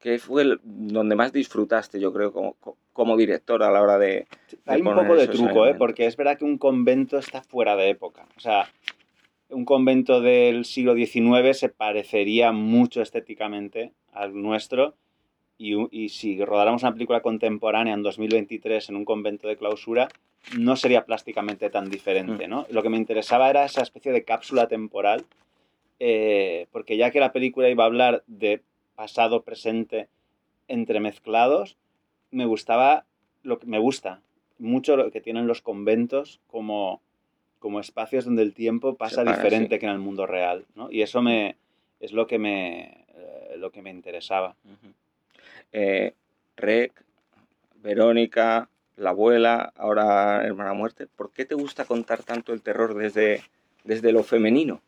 ¿Qué 0.00 0.18
fue 0.18 0.42
el, 0.42 0.60
donde 0.62 1.14
más 1.14 1.32
disfrutaste, 1.32 2.00
yo 2.00 2.12
creo, 2.14 2.32
como, 2.32 2.56
como 2.92 3.16
director 3.18 3.62
a 3.62 3.70
la 3.70 3.82
hora 3.82 3.98
de... 3.98 4.26
de 4.50 4.58
Hay 4.64 4.80
un 4.80 4.94
poco 4.94 5.14
de 5.14 5.28
truco, 5.28 5.66
¿eh? 5.66 5.74
porque 5.74 6.06
es 6.06 6.16
verdad 6.16 6.38
que 6.38 6.44
un 6.44 6.56
convento 6.56 7.18
está 7.18 7.42
fuera 7.42 7.76
de 7.76 7.90
época. 7.90 8.26
O 8.36 8.40
sea, 8.40 8.70
un 9.50 9.66
convento 9.66 10.22
del 10.22 10.64
siglo 10.64 10.94
XIX 10.94 11.58
se 11.58 11.68
parecería 11.68 12.52
mucho 12.52 13.02
estéticamente 13.02 13.92
al 14.12 14.40
nuestro 14.40 14.94
y, 15.58 15.74
y, 15.90 16.08
si 16.08 16.42
rodáramos 16.44 16.82
una 16.82 16.92
película 16.92 17.20
contemporánea 17.20 17.94
en 17.94 18.02
2023 18.02 18.88
en 18.88 18.96
un 18.96 19.04
convento 19.04 19.48
de 19.48 19.56
clausura, 19.56 20.08
no 20.56 20.76
sería 20.76 21.04
plásticamente 21.04 21.68
tan 21.68 21.90
diferente, 21.90 22.46
¿no? 22.46 22.66
Lo 22.70 22.82
que 22.82 22.88
me 22.88 22.96
interesaba 22.96 23.50
era 23.50 23.64
esa 23.64 23.82
especie 23.82 24.12
de 24.12 24.24
cápsula 24.24 24.68
temporal, 24.68 25.24
eh, 25.98 26.66
porque 26.70 26.96
ya 26.96 27.10
que 27.10 27.20
la 27.20 27.32
película 27.32 27.68
iba 27.68 27.82
a 27.82 27.88
hablar 27.88 28.22
de 28.26 28.62
pasado, 28.94 29.42
presente, 29.42 30.08
entremezclados, 30.68 31.76
me 32.30 32.46
gustaba, 32.46 33.04
lo 33.42 33.58
que 33.58 33.66
me 33.66 33.78
gusta 33.78 34.20
mucho 34.58 34.96
lo 34.96 35.10
que 35.10 35.20
tienen 35.20 35.46
los 35.46 35.62
conventos 35.62 36.40
como, 36.46 37.00
como 37.58 37.80
espacios 37.80 38.24
donde 38.24 38.42
el 38.42 38.54
tiempo 38.54 38.94
pasa 38.94 39.24
para, 39.24 39.36
diferente 39.36 39.76
sí. 39.76 39.80
que 39.80 39.86
en 39.86 39.92
el 39.92 39.98
mundo 39.98 40.26
real, 40.26 40.66
¿no? 40.74 40.90
Y 40.90 41.02
eso 41.02 41.22
me, 41.22 41.56
es 42.00 42.12
lo 42.12 42.26
que 42.26 42.38
me, 42.38 43.04
eh, 43.14 43.56
lo 43.56 43.70
que 43.70 43.82
me 43.82 43.90
interesaba. 43.90 44.56
Uh 44.64 44.70
-huh. 44.70 44.92
Eh, 45.72 46.14
Rec, 46.56 47.04
Verónica, 47.76 48.68
la 48.96 49.10
abuela, 49.10 49.72
ahora 49.76 50.44
hermana 50.44 50.74
muerte. 50.74 51.06
¿Por 51.06 51.30
qué 51.32 51.44
te 51.44 51.54
gusta 51.54 51.84
contar 51.84 52.22
tanto 52.22 52.52
el 52.52 52.62
terror 52.62 52.94
desde, 52.94 53.42
desde 53.84 54.12
lo 54.12 54.22
femenino? 54.22 54.82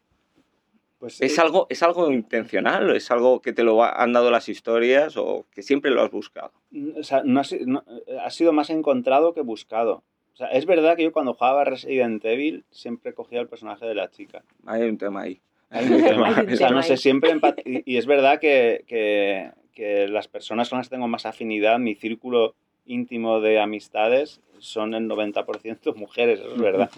Pues, 0.98 1.20
¿Es, 1.22 1.38
eh, 1.38 1.40
algo, 1.40 1.66
¿Es 1.70 1.82
algo 1.82 2.10
intencional? 2.10 2.94
¿Es 2.94 3.10
algo 3.10 3.40
que 3.40 3.54
te 3.54 3.62
lo 3.62 3.82
han 3.82 4.12
dado 4.12 4.30
las 4.30 4.48
historias 4.48 5.16
o 5.16 5.46
que 5.50 5.62
siempre 5.62 5.90
lo 5.90 6.02
has 6.02 6.10
buscado? 6.10 6.52
O 6.96 7.02
sea, 7.02 7.22
no 7.24 7.40
ha, 7.40 7.44
no, 7.64 7.84
ha 8.22 8.30
sido 8.30 8.52
más 8.52 8.68
encontrado 8.68 9.32
que 9.32 9.40
buscado. 9.40 10.02
O 10.34 10.36
sea, 10.36 10.48
es 10.48 10.66
verdad 10.66 10.96
que 10.96 11.04
yo 11.04 11.12
cuando 11.12 11.34
jugaba 11.34 11.64
Resident 11.64 12.22
Evil 12.24 12.64
siempre 12.70 13.14
cogía 13.14 13.40
el 13.40 13.48
personaje 13.48 13.86
de 13.86 13.94
la 13.94 14.10
chica. 14.10 14.42
Hay 14.66 14.82
un 14.82 14.98
tema 14.98 15.22
ahí. 15.22 15.40
Hay 15.70 15.86
un 15.86 16.02
tema. 16.02 16.30
o 16.52 16.56
sea, 16.56 16.70
no 16.70 16.82
sé, 16.82 16.98
siempre 16.98 17.32
y, 17.64 17.94
y, 17.94 17.96
es 17.96 18.06
verdad 18.06 18.38
que, 18.38 18.84
que, 18.86 19.50
que, 19.80 20.08
las 20.08 20.28
personas 20.28 20.68
con 20.68 20.78
las 20.78 20.88
que 20.88 20.96
tengo 20.96 21.08
más 21.08 21.24
afinidad, 21.24 21.78
mi 21.78 21.94
círculo 21.94 22.54
íntimo 22.84 23.40
de 23.40 23.58
amistades, 23.58 24.40
son 24.58 24.92
el 24.92 25.08
90% 25.08 25.94
mujeres, 25.96 26.40
es 26.40 26.60
verdad. 26.60 26.90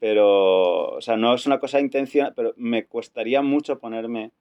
Pero, 0.00 0.96
o 0.96 1.00
sea, 1.00 1.16
no 1.16 1.34
es 1.34 1.46
una 1.46 1.60
cosa 1.60 1.78
intencional, 1.78 2.32
pero 2.34 2.52
me 2.56 2.84
costaría 2.86 3.42
mucho 3.42 3.78
ponerme 3.78 4.32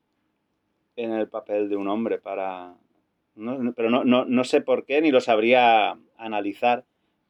en 0.96 1.12
el 1.12 1.28
papel 1.28 1.70
de 1.70 1.76
un 1.76 1.88
hombre 1.88 2.18
para... 2.18 2.74
No, 3.36 3.74
pero 3.74 3.90
no, 3.90 4.04
no, 4.04 4.26
no 4.26 4.44
sé 4.44 4.62
por 4.62 4.86
qué, 4.86 5.00
ni 5.00 5.12
lo 5.12 5.22
sabría 5.22 5.98
analizar, 6.18 6.84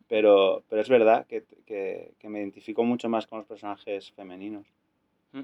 pero, 0.08 0.63
pero 0.70 0.82
es 0.82 0.90
verdad 0.90 1.28
que, 1.28 1.44
que, 1.66 2.13
que, 2.18 2.30
me 2.30 2.40
identifico 2.40 2.84
mucho 2.84 3.10
más 3.10 3.28
con 3.28 3.40
los 3.40 3.48
personajes 3.48 4.12
femeninos. 4.13 4.66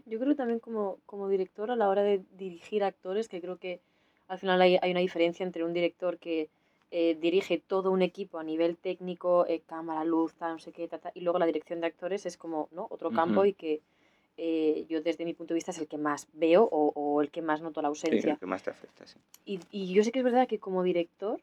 Yo 0.08 0.20
creo 0.20 0.36
también 0.36 0.60
como, 0.60 0.98
como 1.06 1.30
director 1.30 1.70
a 1.70 1.76
la 1.76 1.90
hora 1.90 2.02
de 2.02 2.24
dirigir 2.36 2.84
actores, 2.84 3.28
que 3.28 3.42
creo 3.42 3.58
que 3.58 3.80
al 4.28 4.40
final 4.40 4.62
hay, 4.62 4.78
hay 4.82 4.92
una 4.92 5.00
diferencia 5.00 5.46
entre 5.46 5.64
un 5.64 5.74
director 5.74 6.18
que 6.18 6.50
eh, 6.92 7.18
dirige 7.20 7.58
todo 7.58 7.92
un 7.92 8.02
equipo 8.02 8.40
a 8.40 8.44
nivel 8.44 8.78
técnico, 8.78 9.46
eh, 9.48 9.62
cámara, 9.66 10.04
luz, 10.04 10.34
tal, 10.36 10.54
no 10.54 10.60
sé 10.60 10.72
qué, 10.72 10.88
ta, 10.88 10.98
ta, 10.98 11.12
y 11.14 11.22
luego 11.22 11.40
la 11.40 11.46
dirección 11.46 11.82
de 11.82 11.88
actores 11.88 12.26
es 12.26 12.38
como 12.38 12.70
¿no? 12.72 12.88
otro 12.90 13.12
campo 13.12 13.42
uh 13.42 13.44
-huh. 13.44 13.50
y 13.50 13.54
que 13.54 13.82
eh, 14.38 14.86
yo 14.90 15.02
desde 15.02 15.26
mi 15.26 15.34
punto 15.34 15.54
de 15.54 15.56
vista 15.56 15.72
es 15.72 15.80
el 15.80 15.88
que 15.88 15.98
más 15.98 16.28
veo 16.34 16.64
o, 16.64 16.92
o, 16.94 17.22
el 17.22 17.30
que 17.32 17.42
más 17.42 17.62
noto 17.62 17.82
la 17.82 17.88
ausencia. 17.88 18.22
Sí, 18.22 18.30
el 18.30 18.38
que 18.38 18.46
más 18.46 18.64
te 18.64 18.70
afecta, 18.70 19.06
sí. 19.08 19.18
Y, 19.46 19.60
y 19.72 19.94
yo 19.94 20.04
sé 20.04 20.12
que 20.12 20.20
es 20.20 20.26
verdad 20.26 20.48
que 20.48 20.60
como 20.60 20.84
director, 20.84 21.40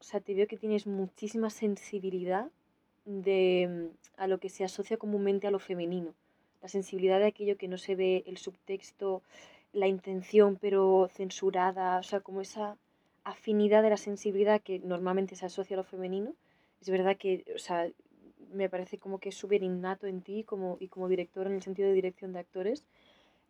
o 0.00 0.02
sea, 0.02 0.20
te 0.20 0.34
veo 0.34 0.46
que 0.46 0.56
tienes 0.56 0.86
muchísima 0.86 1.50
sensibilidad 1.50 2.50
de, 3.04 3.90
a 4.16 4.26
lo 4.26 4.38
que 4.38 4.48
se 4.48 4.64
asocia 4.64 4.96
comúnmente 4.96 5.46
a 5.46 5.50
lo 5.50 5.58
femenino. 5.58 6.14
La 6.60 6.68
sensibilidad 6.68 7.18
de 7.18 7.26
aquello 7.26 7.56
que 7.56 7.68
no 7.68 7.78
se 7.78 7.94
ve, 7.94 8.24
el 8.26 8.38
subtexto, 8.38 9.22
la 9.72 9.88
intención 9.88 10.56
pero 10.60 11.08
censurada, 11.12 11.98
o 11.98 12.02
sea, 12.02 12.20
como 12.20 12.40
esa 12.40 12.76
afinidad 13.24 13.82
de 13.82 13.90
la 13.90 13.96
sensibilidad 13.96 14.60
que 14.60 14.78
normalmente 14.80 15.36
se 15.36 15.46
asocia 15.46 15.76
a 15.76 15.78
lo 15.78 15.84
femenino. 15.84 16.34
Es 16.80 16.90
verdad 16.90 17.16
que, 17.16 17.44
o 17.54 17.58
sea, 17.58 17.88
me 18.52 18.68
parece 18.68 18.98
como 18.98 19.18
que 19.18 19.30
es 19.30 19.36
súper 19.36 19.62
innato 19.62 20.06
en 20.06 20.22
ti 20.22 20.44
como, 20.44 20.76
y 20.80 20.88
como 20.88 21.08
director 21.08 21.46
en 21.46 21.54
el 21.54 21.62
sentido 21.62 21.88
de 21.88 21.94
dirección 21.94 22.32
de 22.32 22.40
actores. 22.40 22.84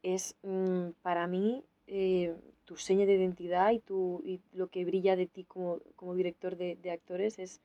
Es 0.03 0.37
mmm, 0.43 0.91
para 1.03 1.27
mí 1.27 1.65
eh, 1.87 2.35
tu 2.65 2.77
seña 2.77 3.07
de 3.07 3.15
identidad 3.15 3.73
y, 3.73 3.81
tu, 3.81 4.23
y 4.25 4.41
lo 4.53 4.69
que 4.69 4.85
brilla 4.85 5.17
de 5.17 5.27
ti 5.27 5.45
como, 5.45 5.81
como 5.97 6.15
director 6.15 6.57
de, 6.57 6.77
de 6.77 6.91
actores 6.91 7.39
es, 7.39 7.61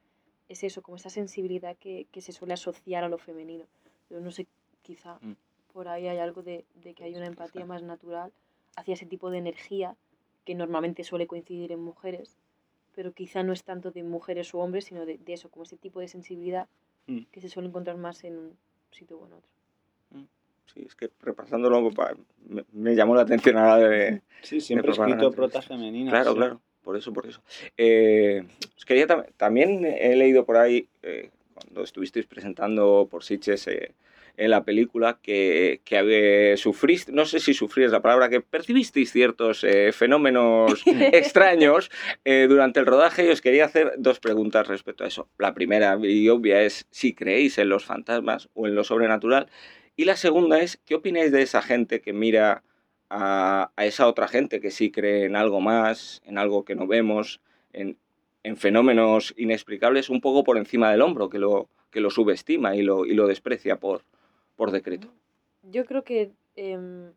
es 0.50 0.64
eso, 0.64 0.82
como 0.82 0.98
esa 0.98 1.10
sensibilidad 1.10 1.76
que, 1.78 2.08
que, 2.12 2.22
se 2.22 2.32
suele 2.32 2.54
asociar 2.54 3.04
a 3.04 3.10
lo 3.10 3.18
femenino. 3.18 3.66
Yo 4.10 4.20
no 4.20 4.32
sé, 4.32 4.48
quizá 4.82 5.20
mm. 5.22 5.34
por 5.74 5.88
ahí 5.88 6.08
hay 6.08 6.18
algo 6.18 6.42
de, 6.42 6.66
de 6.76 6.94
que 6.94 7.04
hay 7.04 7.16
una 7.16 7.28
empatía 7.28 7.66
más 7.66 7.84
natural 7.84 8.32
hacia 8.78 8.94
ese 8.94 9.06
tipo 9.06 9.30
de 9.30 9.40
energía 9.40 9.96
que 10.46 10.56
normalmente 10.56 11.04
suele 11.04 11.28
coincidir 11.28 11.74
en 11.74 11.82
mujeres, 11.82 12.38
pero 12.96 13.12
quizá 13.12 13.44
no 13.44 13.52
es 13.52 13.64
tanto 13.64 13.92
de 13.92 14.04
mujeres 14.04 14.54
o 14.54 14.60
hombres, 14.60 14.86
sino 14.86 15.06
de, 15.06 15.18
de 15.18 15.34
eso, 15.34 15.50
como 15.50 15.64
ese 15.64 15.76
tipo 15.76 16.00
de 16.00 16.08
sensibilidad 16.08 16.68
mm. 17.08 17.24
que 17.32 17.42
se 17.42 17.50
suele 17.50 17.68
encontrar 17.68 17.98
más 17.98 18.24
en 18.24 18.38
un 18.38 18.58
sitio 18.92 19.18
o 19.18 19.28
en 19.28 19.34
otro. 19.34 19.50
Mm. 20.12 20.24
sí, 20.74 20.84
es 20.86 20.96
que 20.96 21.10
repasándolo 21.20 21.92
me, 22.48 22.64
me 22.72 22.96
llamó 22.96 23.16
la 23.16 23.24
atención 23.24 23.58
ahora 23.58 23.78
de... 23.90 24.22
Sí, 24.44 24.62
siempre 24.62 24.92
he 24.92 24.94
propaganda 24.94 25.24
escrito 25.24 25.36
protas 25.36 25.66
femeninas. 25.66 26.14
Claro, 26.14 26.32
sí. 26.32 26.38
claro, 26.38 26.62
por 26.84 26.96
eso, 26.96 27.12
por 27.12 27.26
eso. 27.26 27.42
Eh, 27.76 28.48
os 28.78 28.86
quería 28.86 29.08
tam- 29.08 29.26
también 29.36 29.84
he 29.84 30.16
leído 30.16 30.46
por 30.46 30.58
ahí, 30.58 30.88
eh, 31.02 31.32
cuando 31.56 31.82
estuvisteis 31.82 32.28
presentando 32.28 33.08
por 33.10 33.24
Sitges 33.24 33.68
eh, 33.68 33.96
en 34.38 34.52
la 34.52 34.64
película, 34.64 35.20
que, 35.22 35.82
que 35.84 35.98
habe- 35.98 36.58
sufriste, 36.58 37.12
no 37.12 37.26
sé 37.26 37.40
si 37.40 37.54
sufríais 37.54 37.92
la 37.92 38.02
palabra, 38.02 38.30
que 38.30 38.40
percibisteis 38.42 39.12
ciertos 39.12 39.64
eh, 39.64 39.92
fenómenos 39.92 40.84
extraños 40.86 41.90
eh, 42.24 42.46
durante 42.48 42.80
el 42.80 42.86
rodaje 42.86 43.26
y 43.26 43.30
os 43.30 43.42
quería 43.42 43.66
hacer 43.66 43.94
dos 43.98 44.20
preguntas 44.20 44.68
respecto 44.68 45.04
a 45.04 45.08
eso. 45.08 45.28
La 45.38 45.54
primera 45.54 45.98
y 46.02 46.30
obvia 46.30 46.62
es 46.62 46.88
si 46.92 47.14
creéis 47.14 47.58
en 47.58 47.70
los 47.70 47.84
fantasmas 47.86 48.50
o 48.54 48.68
en 48.68 48.76
lo 48.76 48.84
sobrenatural. 48.84 49.48
Y 49.96 50.06
la 50.06 50.16
segunda 50.16 50.60
es, 50.62 50.78
¿qué 50.86 50.94
opináis 50.96 51.32
de 51.32 51.42
esa 51.42 51.62
gente 51.64 52.02
que 52.02 52.14
mira 52.14 52.64
a, 53.10 53.72
a 53.76 53.86
esa 53.86 54.08
otra 54.08 54.28
gente 54.28 54.60
que 54.62 54.70
sí 54.70 54.92
cree 54.92 55.26
en 55.26 55.36
algo 55.36 55.62
más, 55.62 56.22
en 56.26 56.38
algo 56.38 56.64
que 56.64 56.76
no 56.76 56.86
vemos, 56.86 57.42
en, 57.74 57.98
en 58.44 58.58
fenómenos 58.58 59.34
inexplicables, 59.38 60.10
un 60.12 60.22
poco 60.22 60.44
por 60.44 60.58
encima 60.58 60.92
del 60.92 61.02
hombro, 61.02 61.30
que 61.30 61.40
lo, 61.40 61.70
que 61.90 62.02
lo 62.02 62.12
subestima 62.12 62.76
y 62.76 62.84
lo, 62.84 63.06
y 63.06 63.14
lo 63.16 63.26
desprecia 63.28 63.78
por, 63.78 64.04
por 64.58 64.72
decreto? 64.72 65.08
Yo 65.64 65.86
creo 65.86 66.04
que 66.04 66.32
em, 66.58 67.14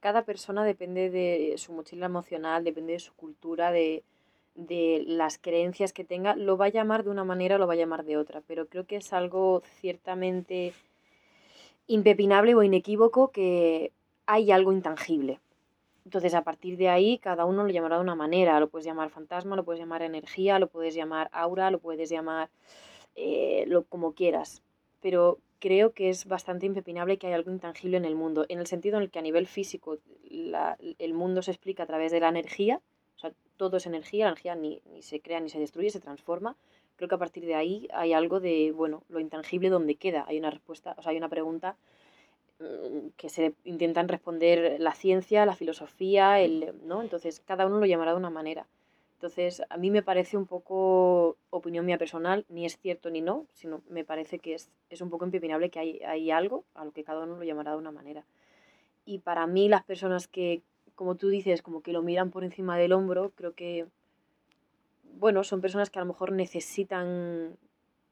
cada 0.00 0.24
persona 0.24 0.64
depende 0.64 1.10
de 1.10 1.54
su 1.58 1.72
mochila 1.72 2.06
emocional, 2.06 2.64
depende 2.64 2.94
de 2.94 2.98
su 2.98 3.14
cultura, 3.14 3.70
de, 3.70 4.02
de 4.56 5.04
las 5.06 5.38
creencias 5.38 5.92
que 5.92 6.02
tenga. 6.04 6.34
Lo 6.34 6.56
va 6.56 6.66
a 6.66 6.70
llamar 6.70 7.04
de 7.04 7.10
una 7.10 7.22
manera 7.22 7.54
o 7.54 7.58
lo 7.58 7.68
va 7.68 7.74
a 7.74 7.76
llamar 7.76 8.04
de 8.04 8.16
otra, 8.16 8.42
pero 8.46 8.66
creo 8.66 8.86
que 8.86 8.96
es 8.96 9.12
algo 9.12 9.62
ciertamente 9.80 10.72
impepinable 11.86 12.54
o 12.54 12.62
inequívoco 12.62 13.30
que 13.30 13.92
hay 14.26 14.50
algo 14.50 14.72
intangible. 14.72 15.40
Entonces, 16.04 16.34
a 16.34 16.42
partir 16.42 16.76
de 16.76 16.88
ahí, 16.88 17.18
cada 17.18 17.44
uno 17.44 17.62
lo 17.62 17.70
llamará 17.70 17.96
de 17.96 18.02
una 18.02 18.14
manera. 18.14 18.58
Lo 18.58 18.68
puedes 18.68 18.86
llamar 18.86 19.10
fantasma, 19.10 19.54
lo 19.56 19.64
puedes 19.64 19.80
llamar 19.80 20.02
energía, 20.02 20.58
lo 20.58 20.66
puedes 20.66 20.94
llamar 20.94 21.28
aura, 21.32 21.70
lo 21.70 21.78
puedes 21.78 22.10
llamar 22.10 22.50
eh, 23.14 23.64
lo, 23.68 23.84
como 23.84 24.12
quieras. 24.12 24.62
Pero 25.00 25.38
creo 25.64 25.86
que 25.96 26.04
es 26.10 26.26
bastante 26.36 26.66
impepinable 26.66 27.18
que 27.18 27.26
hay 27.28 27.34
algo 27.34 27.50
intangible 27.58 27.96
en 27.96 28.04
el 28.04 28.16
mundo, 28.22 28.40
en 28.48 28.58
el 28.62 28.66
sentido 28.66 28.96
en 28.96 29.04
el 29.04 29.10
que 29.12 29.18
a 29.20 29.22
nivel 29.28 29.46
físico 29.46 29.98
la- 30.30 30.76
el 31.06 31.14
mundo 31.14 31.42
se 31.42 31.52
explica 31.52 31.82
a 31.84 31.86
través 31.92 32.10
de 32.12 32.20
la 32.20 32.28
energía, 32.36 32.76
o 33.16 33.18
sea, 33.20 33.32
todo 33.56 33.76
es 33.78 33.86
energía, 33.86 34.24
la 34.26 34.30
energía 34.32 34.54
ni, 34.56 34.82
ni 34.92 35.02
se 35.02 35.20
crea 35.20 35.40
ni 35.40 35.48
se 35.48 35.60
destruye, 35.60 35.90
se 35.90 36.00
transforma. 36.00 36.56
Creo 36.96 37.08
que 37.08 37.14
a 37.14 37.24
partir 37.24 37.44
de 37.46 37.54
ahí 37.54 37.88
hay 37.92 38.12
algo 38.12 38.40
de, 38.40 38.72
bueno, 38.72 39.04
lo 39.08 39.20
intangible 39.20 39.70
donde 39.70 39.94
queda. 39.96 40.24
Hay 40.28 40.38
una 40.38 40.50
respuesta, 40.50 40.94
o 40.98 41.02
sea, 41.02 41.10
hay 41.12 41.18
una 41.18 41.28
pregunta 41.28 41.76
mm, 42.60 43.08
que 43.16 43.28
se 43.28 43.54
intentan 43.64 44.08
responder 44.08 44.80
la 44.80 44.94
ciencia, 44.94 45.46
la 45.46 45.56
filosofía, 45.56 46.40
el, 46.40 46.74
¿no? 46.84 47.02
Entonces, 47.02 47.40
cada 47.40 47.66
uno 47.66 47.78
lo 47.78 47.86
llamará 47.86 48.12
de 48.12 48.18
una 48.18 48.30
manera. 48.30 48.66
Entonces, 49.22 49.62
a 49.70 49.76
mí 49.76 49.88
me 49.92 50.02
parece 50.02 50.36
un 50.36 50.46
poco, 50.46 51.36
opinión 51.50 51.86
mía 51.86 51.96
personal, 51.96 52.44
ni 52.48 52.66
es 52.66 52.76
cierto 52.76 53.08
ni 53.08 53.20
no, 53.20 53.46
sino 53.52 53.80
me 53.88 54.04
parece 54.04 54.40
que 54.40 54.54
es, 54.54 54.68
es 54.90 55.00
un 55.00 55.10
poco 55.10 55.24
impepinable 55.24 55.70
que 55.70 55.78
hay, 55.78 56.00
hay 56.00 56.32
algo 56.32 56.64
a 56.74 56.84
lo 56.84 56.90
que 56.90 57.04
cada 57.04 57.22
uno 57.22 57.36
lo 57.36 57.44
llamará 57.44 57.70
de 57.70 57.76
una 57.76 57.92
manera. 57.92 58.26
Y 59.04 59.20
para 59.20 59.46
mí 59.46 59.68
las 59.68 59.84
personas 59.84 60.26
que, 60.26 60.62
como 60.96 61.14
tú 61.14 61.28
dices, 61.28 61.62
como 61.62 61.82
que 61.82 61.92
lo 61.92 62.02
miran 62.02 62.32
por 62.32 62.42
encima 62.42 62.76
del 62.76 62.92
hombro, 62.92 63.30
creo 63.36 63.52
que, 63.52 63.86
bueno, 65.04 65.44
son 65.44 65.60
personas 65.60 65.88
que 65.88 66.00
a 66.00 66.02
lo 66.02 66.08
mejor 66.08 66.32
necesitan 66.32 67.56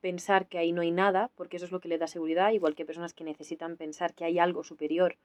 pensar 0.00 0.46
que 0.46 0.58
ahí 0.58 0.70
no 0.70 0.82
hay 0.82 0.92
nada, 0.92 1.32
porque 1.34 1.56
eso 1.56 1.66
es 1.66 1.72
lo 1.72 1.80
que 1.80 1.88
les 1.88 1.98
da 1.98 2.06
seguridad, 2.06 2.52
igual 2.52 2.76
que 2.76 2.86
personas 2.86 3.14
que 3.14 3.24
necesitan 3.24 3.76
pensar 3.76 4.14
que 4.14 4.24
hay 4.24 4.38
algo 4.38 4.62
superior 4.62 5.16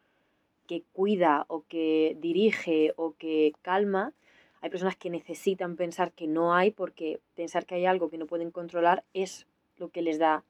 que 0.65 0.81
cuida 0.93 1.45
o 1.47 1.63
que 1.67 2.17
dirige 2.19 2.93
o 2.95 3.13
que 3.13 3.53
calma, 3.61 4.13
hay 4.65 4.71
personas 4.71 4.95
que 4.95 5.11
necesitan 5.11 5.75
pensar 5.75 6.11
que 6.11 6.25
no 6.25 6.55
hay 6.55 6.71
porque 6.71 7.19
pensar 7.35 7.67
que 7.67 7.75
hay 7.75 7.85
algo 7.85 8.09
que 8.09 8.17
no 8.17 8.25
pueden 8.25 8.49
controlar 8.49 9.03
es 9.13 9.45
lo 9.77 9.89
que 9.89 10.01
les 10.01 10.17
da 10.17 10.43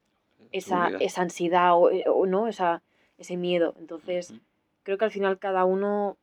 esa, 0.54 0.86
Seguridad. 0.86 1.02
esa 1.02 1.22
ansiedad 1.22 1.78
o, 1.78 1.92
eh, 1.92 2.06
o 2.08 2.26
no 2.26 2.48
esa, 2.48 2.82
ese 3.18 3.36
miedo. 3.36 3.76
Entonces, 3.78 4.34
creo 4.84 4.98
que 4.98 5.04
al 5.04 5.12
final 5.12 5.38
cada 5.38 5.66
uno 5.66 6.16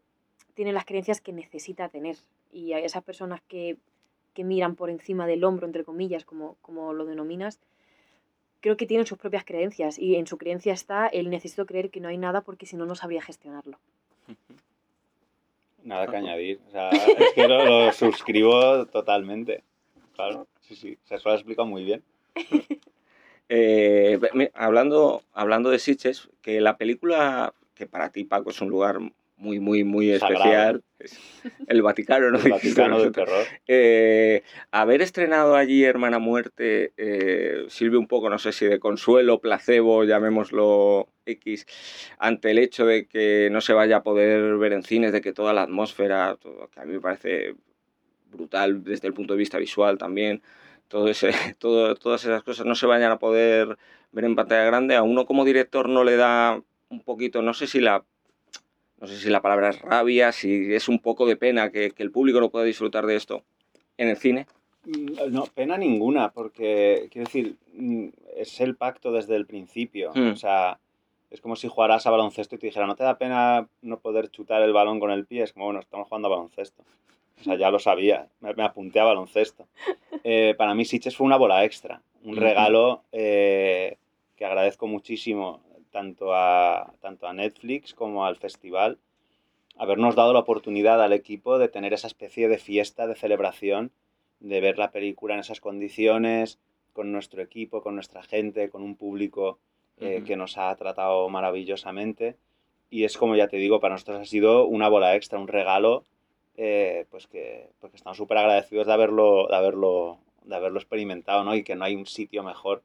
tiene 0.55 0.73
las 0.73 0.87
creencias 0.87 1.21
que 1.21 1.35
necesita 1.35 1.91
tener. 1.91 2.17
Y 2.51 2.73
a 2.73 2.79
esas 2.79 3.05
personas 3.05 3.43
que, 3.43 3.77
que 4.33 4.43
miran 4.43 4.75
por 4.75 4.89
encima 4.89 5.27
del 5.27 5.45
hombro, 5.45 5.67
entre 5.67 5.85
comillas, 5.85 6.25
como, 6.25 6.57
como 6.63 6.95
lo 6.95 7.05
denominas, 7.05 7.61
creo 8.63 8.79
que 8.79 8.87
tienen 8.87 9.07
sus 9.07 9.19
propias 9.19 9.45
creencias. 9.45 9.99
Y 9.99 10.17
en 10.17 10.27
su 10.27 10.39
creencia 10.39 10.73
está 10.73 11.09
el 11.09 11.29
necesito 11.29 11.67
creer 11.67 11.91
que 11.91 12.01
no 12.01 12.09
hay 12.09 12.17
nada 12.17 12.41
porque 12.41 12.65
si 12.65 12.75
no, 12.75 12.87
no 12.87 12.95
sabría 12.95 13.21
gestionarlo. 13.21 13.79
Nada 15.85 16.07
que 16.07 16.17
añadir. 16.17 16.61
O 16.69 16.71
sea, 16.71 16.91
es 16.91 17.33
que 17.35 17.49
lo, 17.49 17.65
lo 17.65 17.93
suscribo 17.93 18.87
totalmente. 18.87 19.65
Claro, 20.15 20.47
sí, 20.61 20.77
sí. 20.77 20.99
O 21.03 21.07
sea, 21.07 21.17
eso 21.17 21.29
lo 21.29 21.35
has 21.35 21.41
explicado 21.41 21.67
muy 21.67 21.85
bien. 21.85 22.03
Eh, 23.55 24.19
hablando, 24.55 25.23
hablando 25.35 25.69
de 25.69 25.79
Sitges, 25.79 26.31
que 26.41 26.63
la 26.63 26.79
película, 26.79 27.53
que 27.75 27.87
para 27.87 28.11
ti, 28.11 28.25
Paco, 28.25 28.49
es 28.49 28.63
un 28.63 28.71
lugar 28.71 28.99
muy, 29.43 29.59
muy, 29.59 29.83
muy 29.83 30.13
especial, 30.13 30.85
es 31.01 31.19
el 31.67 31.83
Vaticano, 31.83 32.31
¿no? 32.31 32.39
El 32.39 32.53
Vaticano 32.53 33.01
del 33.01 33.11
terror. 33.11 33.45
Eh, 33.67 34.45
haber 34.71 35.03
estrenado 35.03 35.57
allí 35.57 35.83
Hermana 35.85 36.21
Muerte 36.21 36.93
eh, 36.97 37.65
sirve 37.69 37.99
un 37.99 38.07
poco, 38.07 38.31
no 38.31 38.39
sé 38.39 38.53
si 38.53 38.67
de 38.67 38.79
consuelo, 38.79 39.41
placebo, 39.41 40.05
llamémoslo 40.05 41.09
X, 41.27 41.67
ante 42.19 42.53
el 42.53 42.59
hecho 42.59 42.87
de 42.87 43.07
que 43.07 43.49
no 43.51 43.61
se 43.61 43.73
vaya 43.73 43.97
a 43.97 44.03
poder 44.05 44.57
ver 44.59 44.73
en 44.73 44.85
cines, 44.85 45.13
de 45.13 45.21
que 45.21 45.33
toda 45.33 45.53
la 45.53 45.63
atmósfera, 45.63 46.37
todo, 46.37 46.69
que 46.69 46.81
a 46.81 46.85
mí 46.85 46.93
me 46.93 47.01
parece 47.01 47.57
brutal 48.31 48.85
desde 48.85 49.09
el 49.09 49.15
punto 49.15 49.35
de 49.35 49.39
vista 49.39 49.59
visual 49.59 49.99
también, 49.99 50.41
todo 50.87 51.09
ese, 51.09 51.33
todo, 51.59 51.97
todas 51.97 52.23
esas 52.25 52.45
cosas 52.45 52.65
no 52.65 52.77
se 52.77 52.87
vayan 52.87 53.11
a 53.11 53.19
poder 53.19 53.77
ver 54.13 54.25
en 54.25 54.37
pantalla 54.37 54.65
grande, 54.65 54.95
a 54.95 55.03
uno 55.03 55.27
como 55.27 55.45
director 55.45 55.89
no 55.89 56.05
le 56.05 56.15
da 56.15 56.63
un 56.91 57.01
poquito, 57.01 57.43
no 57.43 57.55
sé 57.55 57.67
si 57.67 57.81
la 57.81 58.05
no 59.03 59.09
sé 59.09 59.19
si 59.19 59.31
la 59.31 59.43
palabra 59.43 59.71
es 59.71 59.83
rabia, 59.83 60.31
si 60.31 60.73
es 60.73 60.89
un 60.89 61.01
poco 61.01 61.27
de 61.27 61.37
pena 61.37 61.73
que, 61.73 61.91
que 61.91 62.05
el 62.05 62.13
público 62.13 62.41
no 62.41 62.51
pueda 62.51 62.65
disfrutar 62.65 63.05
de 63.05 63.17
esto 63.17 63.43
en 63.99 64.09
el 64.09 64.17
cine. 64.17 64.47
Mm, 64.85 65.33
No, 65.33 65.45
pena 65.47 65.77
ninguna, 65.77 66.31
porque, 66.31 67.09
quiero 67.11 67.27
decir, 67.27 67.57
mm, 67.75 68.09
es 68.37 68.61
el 68.61 68.77
pacto 68.77 69.11
desde 69.11 69.35
el 69.35 69.45
principio. 69.45 70.13
Hmm. 70.15 70.31
O 70.31 70.37
sea, 70.37 70.79
es 71.33 71.41
como 71.41 71.57
si 71.57 71.67
jugaras 71.67 72.07
a 72.07 72.13
baloncesto 72.13 72.55
y 72.55 72.59
te 72.59 72.67
dijera, 72.69 72.87
¿no 72.87 72.95
te 72.95 73.03
da 73.03 73.19
pena 73.19 73.67
no 73.81 73.99
poder 73.99 74.31
chutar 74.31 74.63
el 74.63 74.73
balón 74.73 75.01
con 75.01 75.11
el 75.11 75.27
pie? 75.27 75.43
Es 75.43 75.53
como, 75.53 75.65
bueno, 75.65 75.81
estamos 75.81 76.07
jugando 76.07 76.29
a 76.29 76.37
baloncesto. 76.37 76.85
O 77.41 77.43
sea, 77.43 77.57
ya 77.57 77.73
lo 77.73 77.81
sabía, 77.81 78.29
me, 78.39 78.55
me 78.55 78.63
apunté 78.63 79.01
a 79.01 79.05
baloncesto. 79.05 79.67
Eh, 80.25 80.55
para 80.57 80.73
mí 80.73 80.85
Sitges 80.85 81.17
fue 81.17 81.27
una 81.27 81.37
bola 81.37 81.65
extra, 81.65 82.01
un 82.23 82.37
regalo 82.37 83.03
eh, 83.11 83.97
que 84.37 84.45
agradezco 84.45 84.87
muchísimo 84.87 85.61
tanto 85.93 86.35
a, 86.35 86.93
tanto 87.01 87.29
a 87.29 87.33
Netflix 87.33 87.95
como 87.95 88.25
al 88.27 88.37
festival, 88.37 88.99
habernos 89.77 90.17
dado 90.17 90.33
la 90.33 90.41
oportunidad 90.41 91.01
al 91.03 91.13
equipo 91.13 91.59
de 91.59 91.69
tener 91.69 91.93
esa 91.93 92.09
especie 92.09 92.49
de 92.49 92.59
fiesta, 92.59 93.07
de 93.07 93.15
celebración, 93.15 93.93
de 94.41 94.61
ver 94.61 94.79
la 94.79 94.91
película 94.91 95.35
en 95.35 95.41
esas 95.41 95.61
condiciones, 95.61 96.59
con 96.93 97.13
nuestro 97.13 97.43
equipo, 97.43 97.83
con 97.83 97.95
nuestra 97.95 98.23
gente, 98.23 98.69
con 98.69 98.83
un 98.83 98.97
público 98.97 99.59
eh, 100.01 100.25
que 100.27 100.37
nos 100.37 100.59
ha 100.59 100.75
tratado 100.77 101.29
maravillosamente. 101.29 102.37
Y 102.91 103.05
es 103.05 103.17
como 103.17 103.37
ya 103.37 103.49
te 103.49 103.57
digo, 103.57 103.81
para 103.81 103.95
nosotros 103.95 104.21
ha 104.21 104.25
sido 104.25 104.67
una 104.67 104.89
bola 104.89 105.15
extra, 105.17 105.39
un 105.39 105.49
regalo, 105.49 106.05
eh, 106.57 107.07
pues, 107.11 107.27
que, 107.27 107.69
pues 107.81 107.93
que 107.93 107.97
estamos 107.97 108.19
súper 108.19 108.39
agradecidos 108.39 108.87
de 108.87 108.93
haberlo, 108.93 109.47
de, 109.49 109.57
haberlo, 109.57 110.19
de 110.45 110.57
haberlo 110.57 110.79
experimentado, 110.79 111.45
¿no? 111.45 111.55
Y 111.55 111.63
que 111.63 111.77
no 111.77 111.85
hay 111.85 111.95
un 111.95 112.07
sitio 112.07 112.43
mejor. 112.43 112.83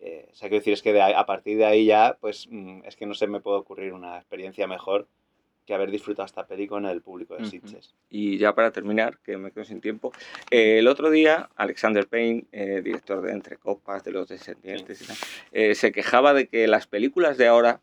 Eh, 0.00 0.28
o 0.30 0.34
sea, 0.34 0.48
quiero 0.48 0.60
decir, 0.60 0.72
es 0.72 0.82
que 0.82 0.92
de 0.92 1.02
ahí- 1.02 1.12
a 1.14 1.26
partir 1.26 1.58
de 1.58 1.66
ahí 1.66 1.84
ya, 1.84 2.16
pues 2.20 2.46
mm, 2.50 2.82
es 2.86 2.96
que 2.96 3.06
no 3.06 3.14
se 3.14 3.26
me 3.26 3.40
puede 3.40 3.58
ocurrir 3.58 3.92
una 3.92 4.16
experiencia 4.16 4.66
mejor 4.66 5.06
que 5.66 5.74
haber 5.74 5.90
disfrutado 5.90 6.26
esta 6.26 6.46
película 6.46 6.80
en 6.80 6.86
el 6.86 7.02
público 7.02 7.36
de. 7.36 7.44
Sitges. 7.44 7.94
Y 8.08 8.38
ya 8.38 8.54
para 8.54 8.72
terminar, 8.72 9.18
que 9.22 9.36
me 9.36 9.52
quedo 9.52 9.64
sin 9.64 9.80
tiempo, 9.80 10.10
eh, 10.50 10.78
el 10.78 10.88
otro 10.88 11.10
día 11.10 11.50
Alexander 11.54 12.08
Payne, 12.08 12.44
eh, 12.50 12.80
director 12.82 13.20
de 13.20 13.32
Entre 13.32 13.56
Copas, 13.58 14.02
de 14.02 14.10
Los 14.10 14.28
Descendientes, 14.28 15.02
y 15.02 15.04
tal, 15.06 15.16
eh, 15.52 15.74
se 15.74 15.92
quejaba 15.92 16.32
de 16.34 16.48
que 16.48 16.66
las 16.66 16.86
películas 16.86 17.36
de 17.36 17.46
ahora, 17.46 17.80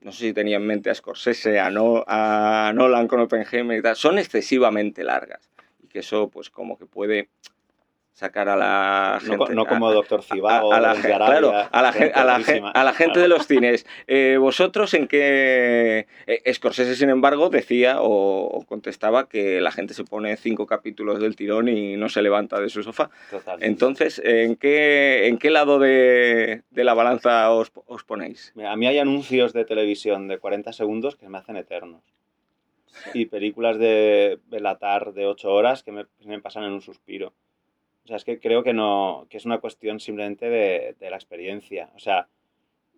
no 0.00 0.12
sé 0.12 0.28
si 0.28 0.32
tenía 0.32 0.56
en 0.56 0.66
mente 0.66 0.88
a 0.90 0.94
Scorsese, 0.94 1.58
a, 1.58 1.70
no, 1.70 2.04
a 2.06 2.72
Nolan 2.74 3.08
con 3.08 3.20
Oppenheimer 3.20 3.78
y 3.78 3.82
tal, 3.82 3.96
son 3.96 4.18
excesivamente 4.18 5.04
largas. 5.04 5.50
Y 5.82 5.88
que 5.88 5.98
eso, 5.98 6.30
pues 6.30 6.48
como 6.50 6.78
que 6.78 6.86
puede 6.86 7.28
sacar 8.20 8.50
a 8.50 8.56
la 8.56 9.18
No, 9.24 9.38
gente. 9.38 9.54
no 9.54 9.64
como 9.66 9.90
Doctor 9.92 10.22
Cibago, 10.22 10.72
a, 10.72 10.76
a 10.76 10.80
la, 10.80 10.88
desde 10.90 11.02
gen- 11.04 11.12
Arabia, 11.14 11.40
claro, 11.40 11.48
a 11.72 11.82
la, 11.82 11.88
a 11.88 12.24
la 12.24 12.70
a 12.74 12.84
la 12.84 12.92
gente 12.92 13.18
de 13.18 13.28
los 13.28 13.46
cines. 13.46 13.86
Eh, 14.06 14.36
¿Vosotros 14.38 14.92
en 14.94 15.08
qué...? 15.08 16.06
eh, 16.26 16.52
Scorsese, 16.54 16.94
sin 16.96 17.08
embargo, 17.10 17.48
decía 17.48 17.96
o, 18.00 18.62
contestaba 18.68 19.28
que 19.28 19.60
la 19.62 19.72
gente 19.72 19.94
se 19.94 20.04
pone 20.04 20.36
cinco 20.36 20.66
capítulos 20.66 21.18
del 21.18 21.34
tirón 21.34 21.68
y 21.68 21.96
no 21.96 22.08
se 22.10 22.20
levanta 22.22 22.60
de 22.60 22.68
su 22.68 22.82
sofá. 22.82 23.10
Totalmente. 23.30 23.66
Entonces, 23.66 24.20
¿en 24.22 24.56
qué, 24.56 25.26
en 25.28 25.38
qué 25.38 25.50
lado 25.50 25.78
de, 25.78 26.62
de 26.70 26.84
la 26.84 26.92
balanza 26.94 27.50
os, 27.50 27.72
os 27.86 28.04
ponéis? 28.04 28.52
Mira, 28.54 28.72
A 28.72 28.76
mí 28.76 28.86
hay 28.86 28.98
anuncios 28.98 29.52
de 29.54 29.64
televisión 29.64 30.28
de 30.28 30.38
40 30.38 30.72
segundos 30.74 31.16
que 31.16 31.28
me 31.28 31.38
hacen 31.38 31.56
eternos. 31.56 32.02
Y 33.14 33.26
películas 33.26 33.78
de 33.78 34.38
Belatar 34.48 35.14
de 35.14 35.24
8 35.26 35.50
horas 35.52 35.82
que 35.82 35.92
me, 35.92 36.04
me 36.24 36.38
pasan 36.40 36.64
en 36.64 36.72
un 36.72 36.82
suspiro. 36.82 37.32
O 38.10 38.12
sea, 38.12 38.16
es 38.16 38.24
que 38.24 38.40
creo 38.40 38.64
que 38.64 38.72
no 38.72 39.26
que 39.30 39.36
es 39.36 39.44
una 39.44 39.58
cuestión 39.60 40.00
simplemente 40.00 40.50
de, 40.50 40.96
de 40.98 41.10
la 41.10 41.16
experiencia. 41.16 41.90
O 41.94 42.00
sea, 42.00 42.26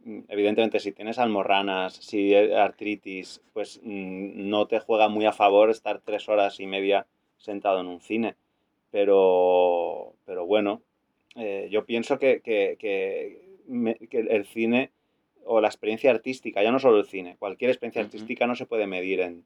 mm, 0.06 0.20
evidentemente 0.28 0.80
si 0.80 0.92
tienes 0.92 1.18
almorranas, 1.18 1.92
si 1.96 2.34
artritis, 2.34 3.42
pues 3.52 3.78
mm, 3.82 4.48
no 4.48 4.66
te 4.66 4.80
juega 4.80 5.08
muy 5.08 5.26
a 5.26 5.32
favor 5.32 5.68
estar 5.68 6.00
tres 6.00 6.30
horas 6.30 6.60
y 6.60 6.66
media 6.66 7.06
sentado 7.36 7.80
en 7.80 7.88
un 7.88 8.00
cine. 8.00 8.36
Pero, 8.90 10.14
pero 10.24 10.46
bueno, 10.46 10.80
eh, 11.36 11.68
yo 11.70 11.84
pienso 11.84 12.18
que, 12.18 12.40
que- 12.40 12.76
que 12.78 13.42
me- 13.66 13.96
que 13.96 14.20
el 14.20 14.44
cine 14.46 14.92
o 15.44 15.60
la 15.60 15.68
experiencia 15.68 16.10
artística, 16.10 16.62
ya 16.62 16.70
no 16.72 16.78
solo 16.78 16.98
el 16.98 17.06
cine, 17.06 17.36
cualquier 17.38 17.70
experiencia 17.70 18.00
artística 18.02 18.46
no 18.46 18.54
se 18.54 18.64
puede 18.66 18.86
medir 18.86 19.20
en, 19.20 19.44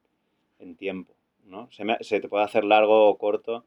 en 0.59 0.75
tiempo, 0.75 1.13
¿no? 1.45 1.69
Se, 1.71 1.83
me- 1.83 1.97
se 2.01 2.19
te 2.21 2.29
puede 2.29 2.43
hacer 2.45 2.63
largo 2.63 3.09
o 3.09 3.17
corto. 3.17 3.65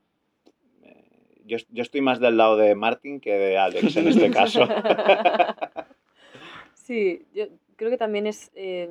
Yo, 1.51 1.57
yo 1.71 1.83
estoy 1.83 2.01
más 2.01 2.21
del 2.21 2.37
lado 2.37 2.57
de 2.57 2.77
Martin 2.77 3.21
que 3.21 3.33
de 3.33 3.59
Alex 3.59 3.97
en 3.97 4.09
este 4.09 4.31
caso. 4.41 4.67
Sí, 6.75 7.25
yo 7.33 7.45
creo 7.77 7.89
que 7.89 7.99
también 7.99 8.27
es 8.27 8.51
eh, 8.57 8.91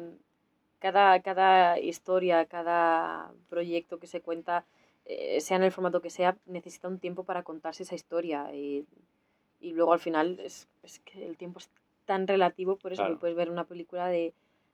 cada, 0.79 1.21
cada 1.21 1.77
historia, 1.79 2.45
cada 2.45 3.33
proyecto 3.49 3.99
que 3.99 4.07
se 4.07 4.21
cuenta, 4.21 4.63
eh, 5.03 5.41
sea 5.41 5.57
en 5.57 5.63
el 5.63 5.73
formato 5.73 6.01
que 6.01 6.09
sea, 6.09 6.37
necesita 6.45 6.87
un 6.87 6.99
tiempo 6.99 7.25
para 7.25 7.43
contarse 7.43 7.83
esa 7.83 7.95
historia. 7.95 8.55
Y, 8.55 8.85
y 9.59 9.73
luego 9.73 9.91
al 9.91 9.99
final 9.99 10.39
es, 10.39 10.69
es 10.81 10.99
que 10.99 11.25
el 11.25 11.35
tiempo 11.35 11.59
es 11.59 11.69
tan 12.05 12.25
relativo, 12.25 12.77
por 12.77 12.93
eso 12.93 13.05
que 13.05 13.15
puedes 13.15 13.35
ver 13.35 13.49
una 13.49 13.65
película 13.65 14.07
de, 14.07 14.33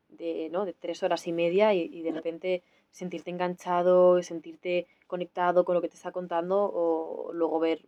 de, 0.10 0.50
¿no? 0.52 0.66
de 0.66 0.74
tres 0.74 1.02
horas 1.02 1.26
y 1.26 1.32
media 1.32 1.74
y, 1.74 1.90
y 1.92 2.04
de 2.04 2.12
repente 2.12 2.62
sentirte 2.92 3.32
enganchado, 3.32 4.22
sentirte 4.22 4.86
conectado 5.08 5.66
con 5.66 5.76
lo 5.76 5.82
que 5.82 5.90
te 5.90 5.96
está 5.96 6.12
contando 6.12 6.58
o 6.74 7.32
luego 7.34 7.60
ver 7.60 7.82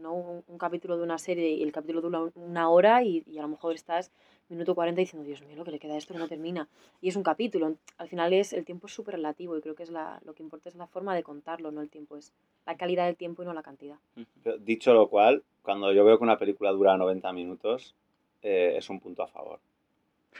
¿no? 0.00 0.12
un, 0.14 0.44
un 0.46 0.58
capítulo 0.58 0.96
de 0.96 1.02
una 1.04 1.18
serie 1.18 1.48
y 1.50 1.62
el 1.62 1.72
capítulo 1.72 2.00
dura 2.02 2.20
un- 2.20 2.32
una 2.36 2.68
hora 2.68 3.02
y, 3.02 3.22
y 3.26 3.38
a 3.38 3.42
lo 3.42 3.48
mejor 3.48 3.74
estás 3.74 4.12
minuto 4.48 4.74
40 4.74 5.00
diciendo, 5.00 5.26
Dios 5.26 5.42
mío, 5.42 5.56
lo 5.56 5.64
que 5.64 5.70
le 5.72 5.78
queda 5.78 5.94
a 5.94 5.96
esto 5.96 6.12
que 6.14 6.20
no 6.20 6.28
termina. 6.28 6.68
Y 7.00 7.08
es 7.08 7.16
un 7.16 7.22
capítulo. 7.24 7.76
Al 7.98 8.08
final 8.08 8.32
es 8.32 8.52
el 8.52 8.64
tiempo 8.64 8.86
es 8.86 8.92
súper 8.94 9.14
relativo 9.16 9.56
y 9.56 9.60
creo 9.60 9.74
que 9.74 9.82
es 9.82 9.90
la, 9.90 10.20
lo 10.24 10.34
que 10.34 10.42
importa 10.42 10.68
es 10.68 10.76
la 10.76 10.86
forma 10.86 11.14
de 11.16 11.22
contarlo, 11.24 11.72
no 11.72 11.80
el 11.80 11.88
tiempo. 11.88 12.16
Es 12.16 12.32
la 12.66 12.76
calidad 12.76 13.06
del 13.06 13.16
tiempo 13.16 13.42
y 13.42 13.46
no 13.46 13.52
la 13.54 13.62
cantidad. 13.62 13.96
Pero 14.44 14.58
Dicho 14.58 14.92
lo 14.94 15.08
cual, 15.08 15.42
cuando 15.62 15.92
yo 15.92 16.04
veo 16.04 16.18
que 16.18 16.24
una 16.24 16.38
película 16.38 16.70
dura 16.72 16.96
90 16.96 17.32
minutos, 17.32 17.94
eh, 18.42 18.74
es 18.76 18.88
un 18.90 19.00
punto 19.00 19.22
a 19.24 19.26
favor. 19.28 19.58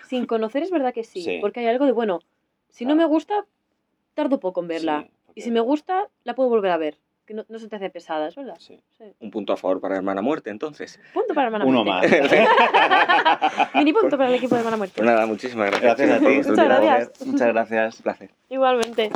Sin 0.09 0.27
conocer 0.27 0.63
es 0.63 0.71
verdad 0.71 0.93
que 0.95 1.03
sí, 1.03 1.23
Sí. 1.23 1.39
porque 1.41 1.61
hay 1.61 1.67
algo 1.67 1.87
de, 1.87 1.93
bueno, 1.93 2.21
si 2.69 2.85
no 2.85 2.95
me 2.95 3.07
gusta, 3.07 3.47
tardo 4.15 4.39
poco 4.39 4.61
en 4.61 4.69
verla. 4.69 5.03
Sí, 5.03 5.11
Y 5.37 5.43
si 5.43 5.51
me 5.53 5.61
gusta, 5.61 6.09
la 6.25 6.35
puedo 6.35 6.49
volver 6.49 6.73
a 6.73 6.77
ver. 6.79 6.99
Que 7.27 7.35
no, 7.35 7.45
no 7.49 7.59
se 7.59 7.69
te 7.69 7.77
hace 7.77 7.91
pesada, 7.91 8.29
es 8.29 8.37
verdad. 8.37 8.57
sí. 8.59 8.81
Sí. 8.97 9.05
Un 9.21 9.31
punto 9.31 9.53
a 9.53 9.57
favor 9.57 9.81
para 9.81 9.97
Hermana 9.97 10.23
Muerte, 10.23 10.49
entonces. 10.51 10.99
Punto 11.13 11.35
para 11.35 11.49
Hermana 11.49 11.65
Uno 11.67 11.85
Muerte. 11.85 12.23
más. 12.23 13.69
Mini 13.75 13.93
punto 13.93 14.17
para 14.17 14.29
el 14.29 14.37
equipo 14.37 14.55
de 14.55 14.61
Hermana 14.61 14.77
Muerte. 14.77 14.95
Pues 14.97 15.07
nada, 15.07 15.27
muchísimas 15.27 15.71
gracias. 15.71 15.97
Gracias 15.97 16.11
a 16.11 16.19
ti. 16.21 16.37
Muchas 16.49 16.65
gracias. 16.65 17.27
Muchas 17.27 17.49
gracias. 17.49 17.97
Un 17.97 18.03
placer. 18.03 18.31
Igualmente. 18.49 19.11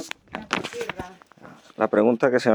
La 1.76 1.88
pregunta 1.88 2.30
que 2.30 2.40
se 2.40 2.48
me 2.48 2.48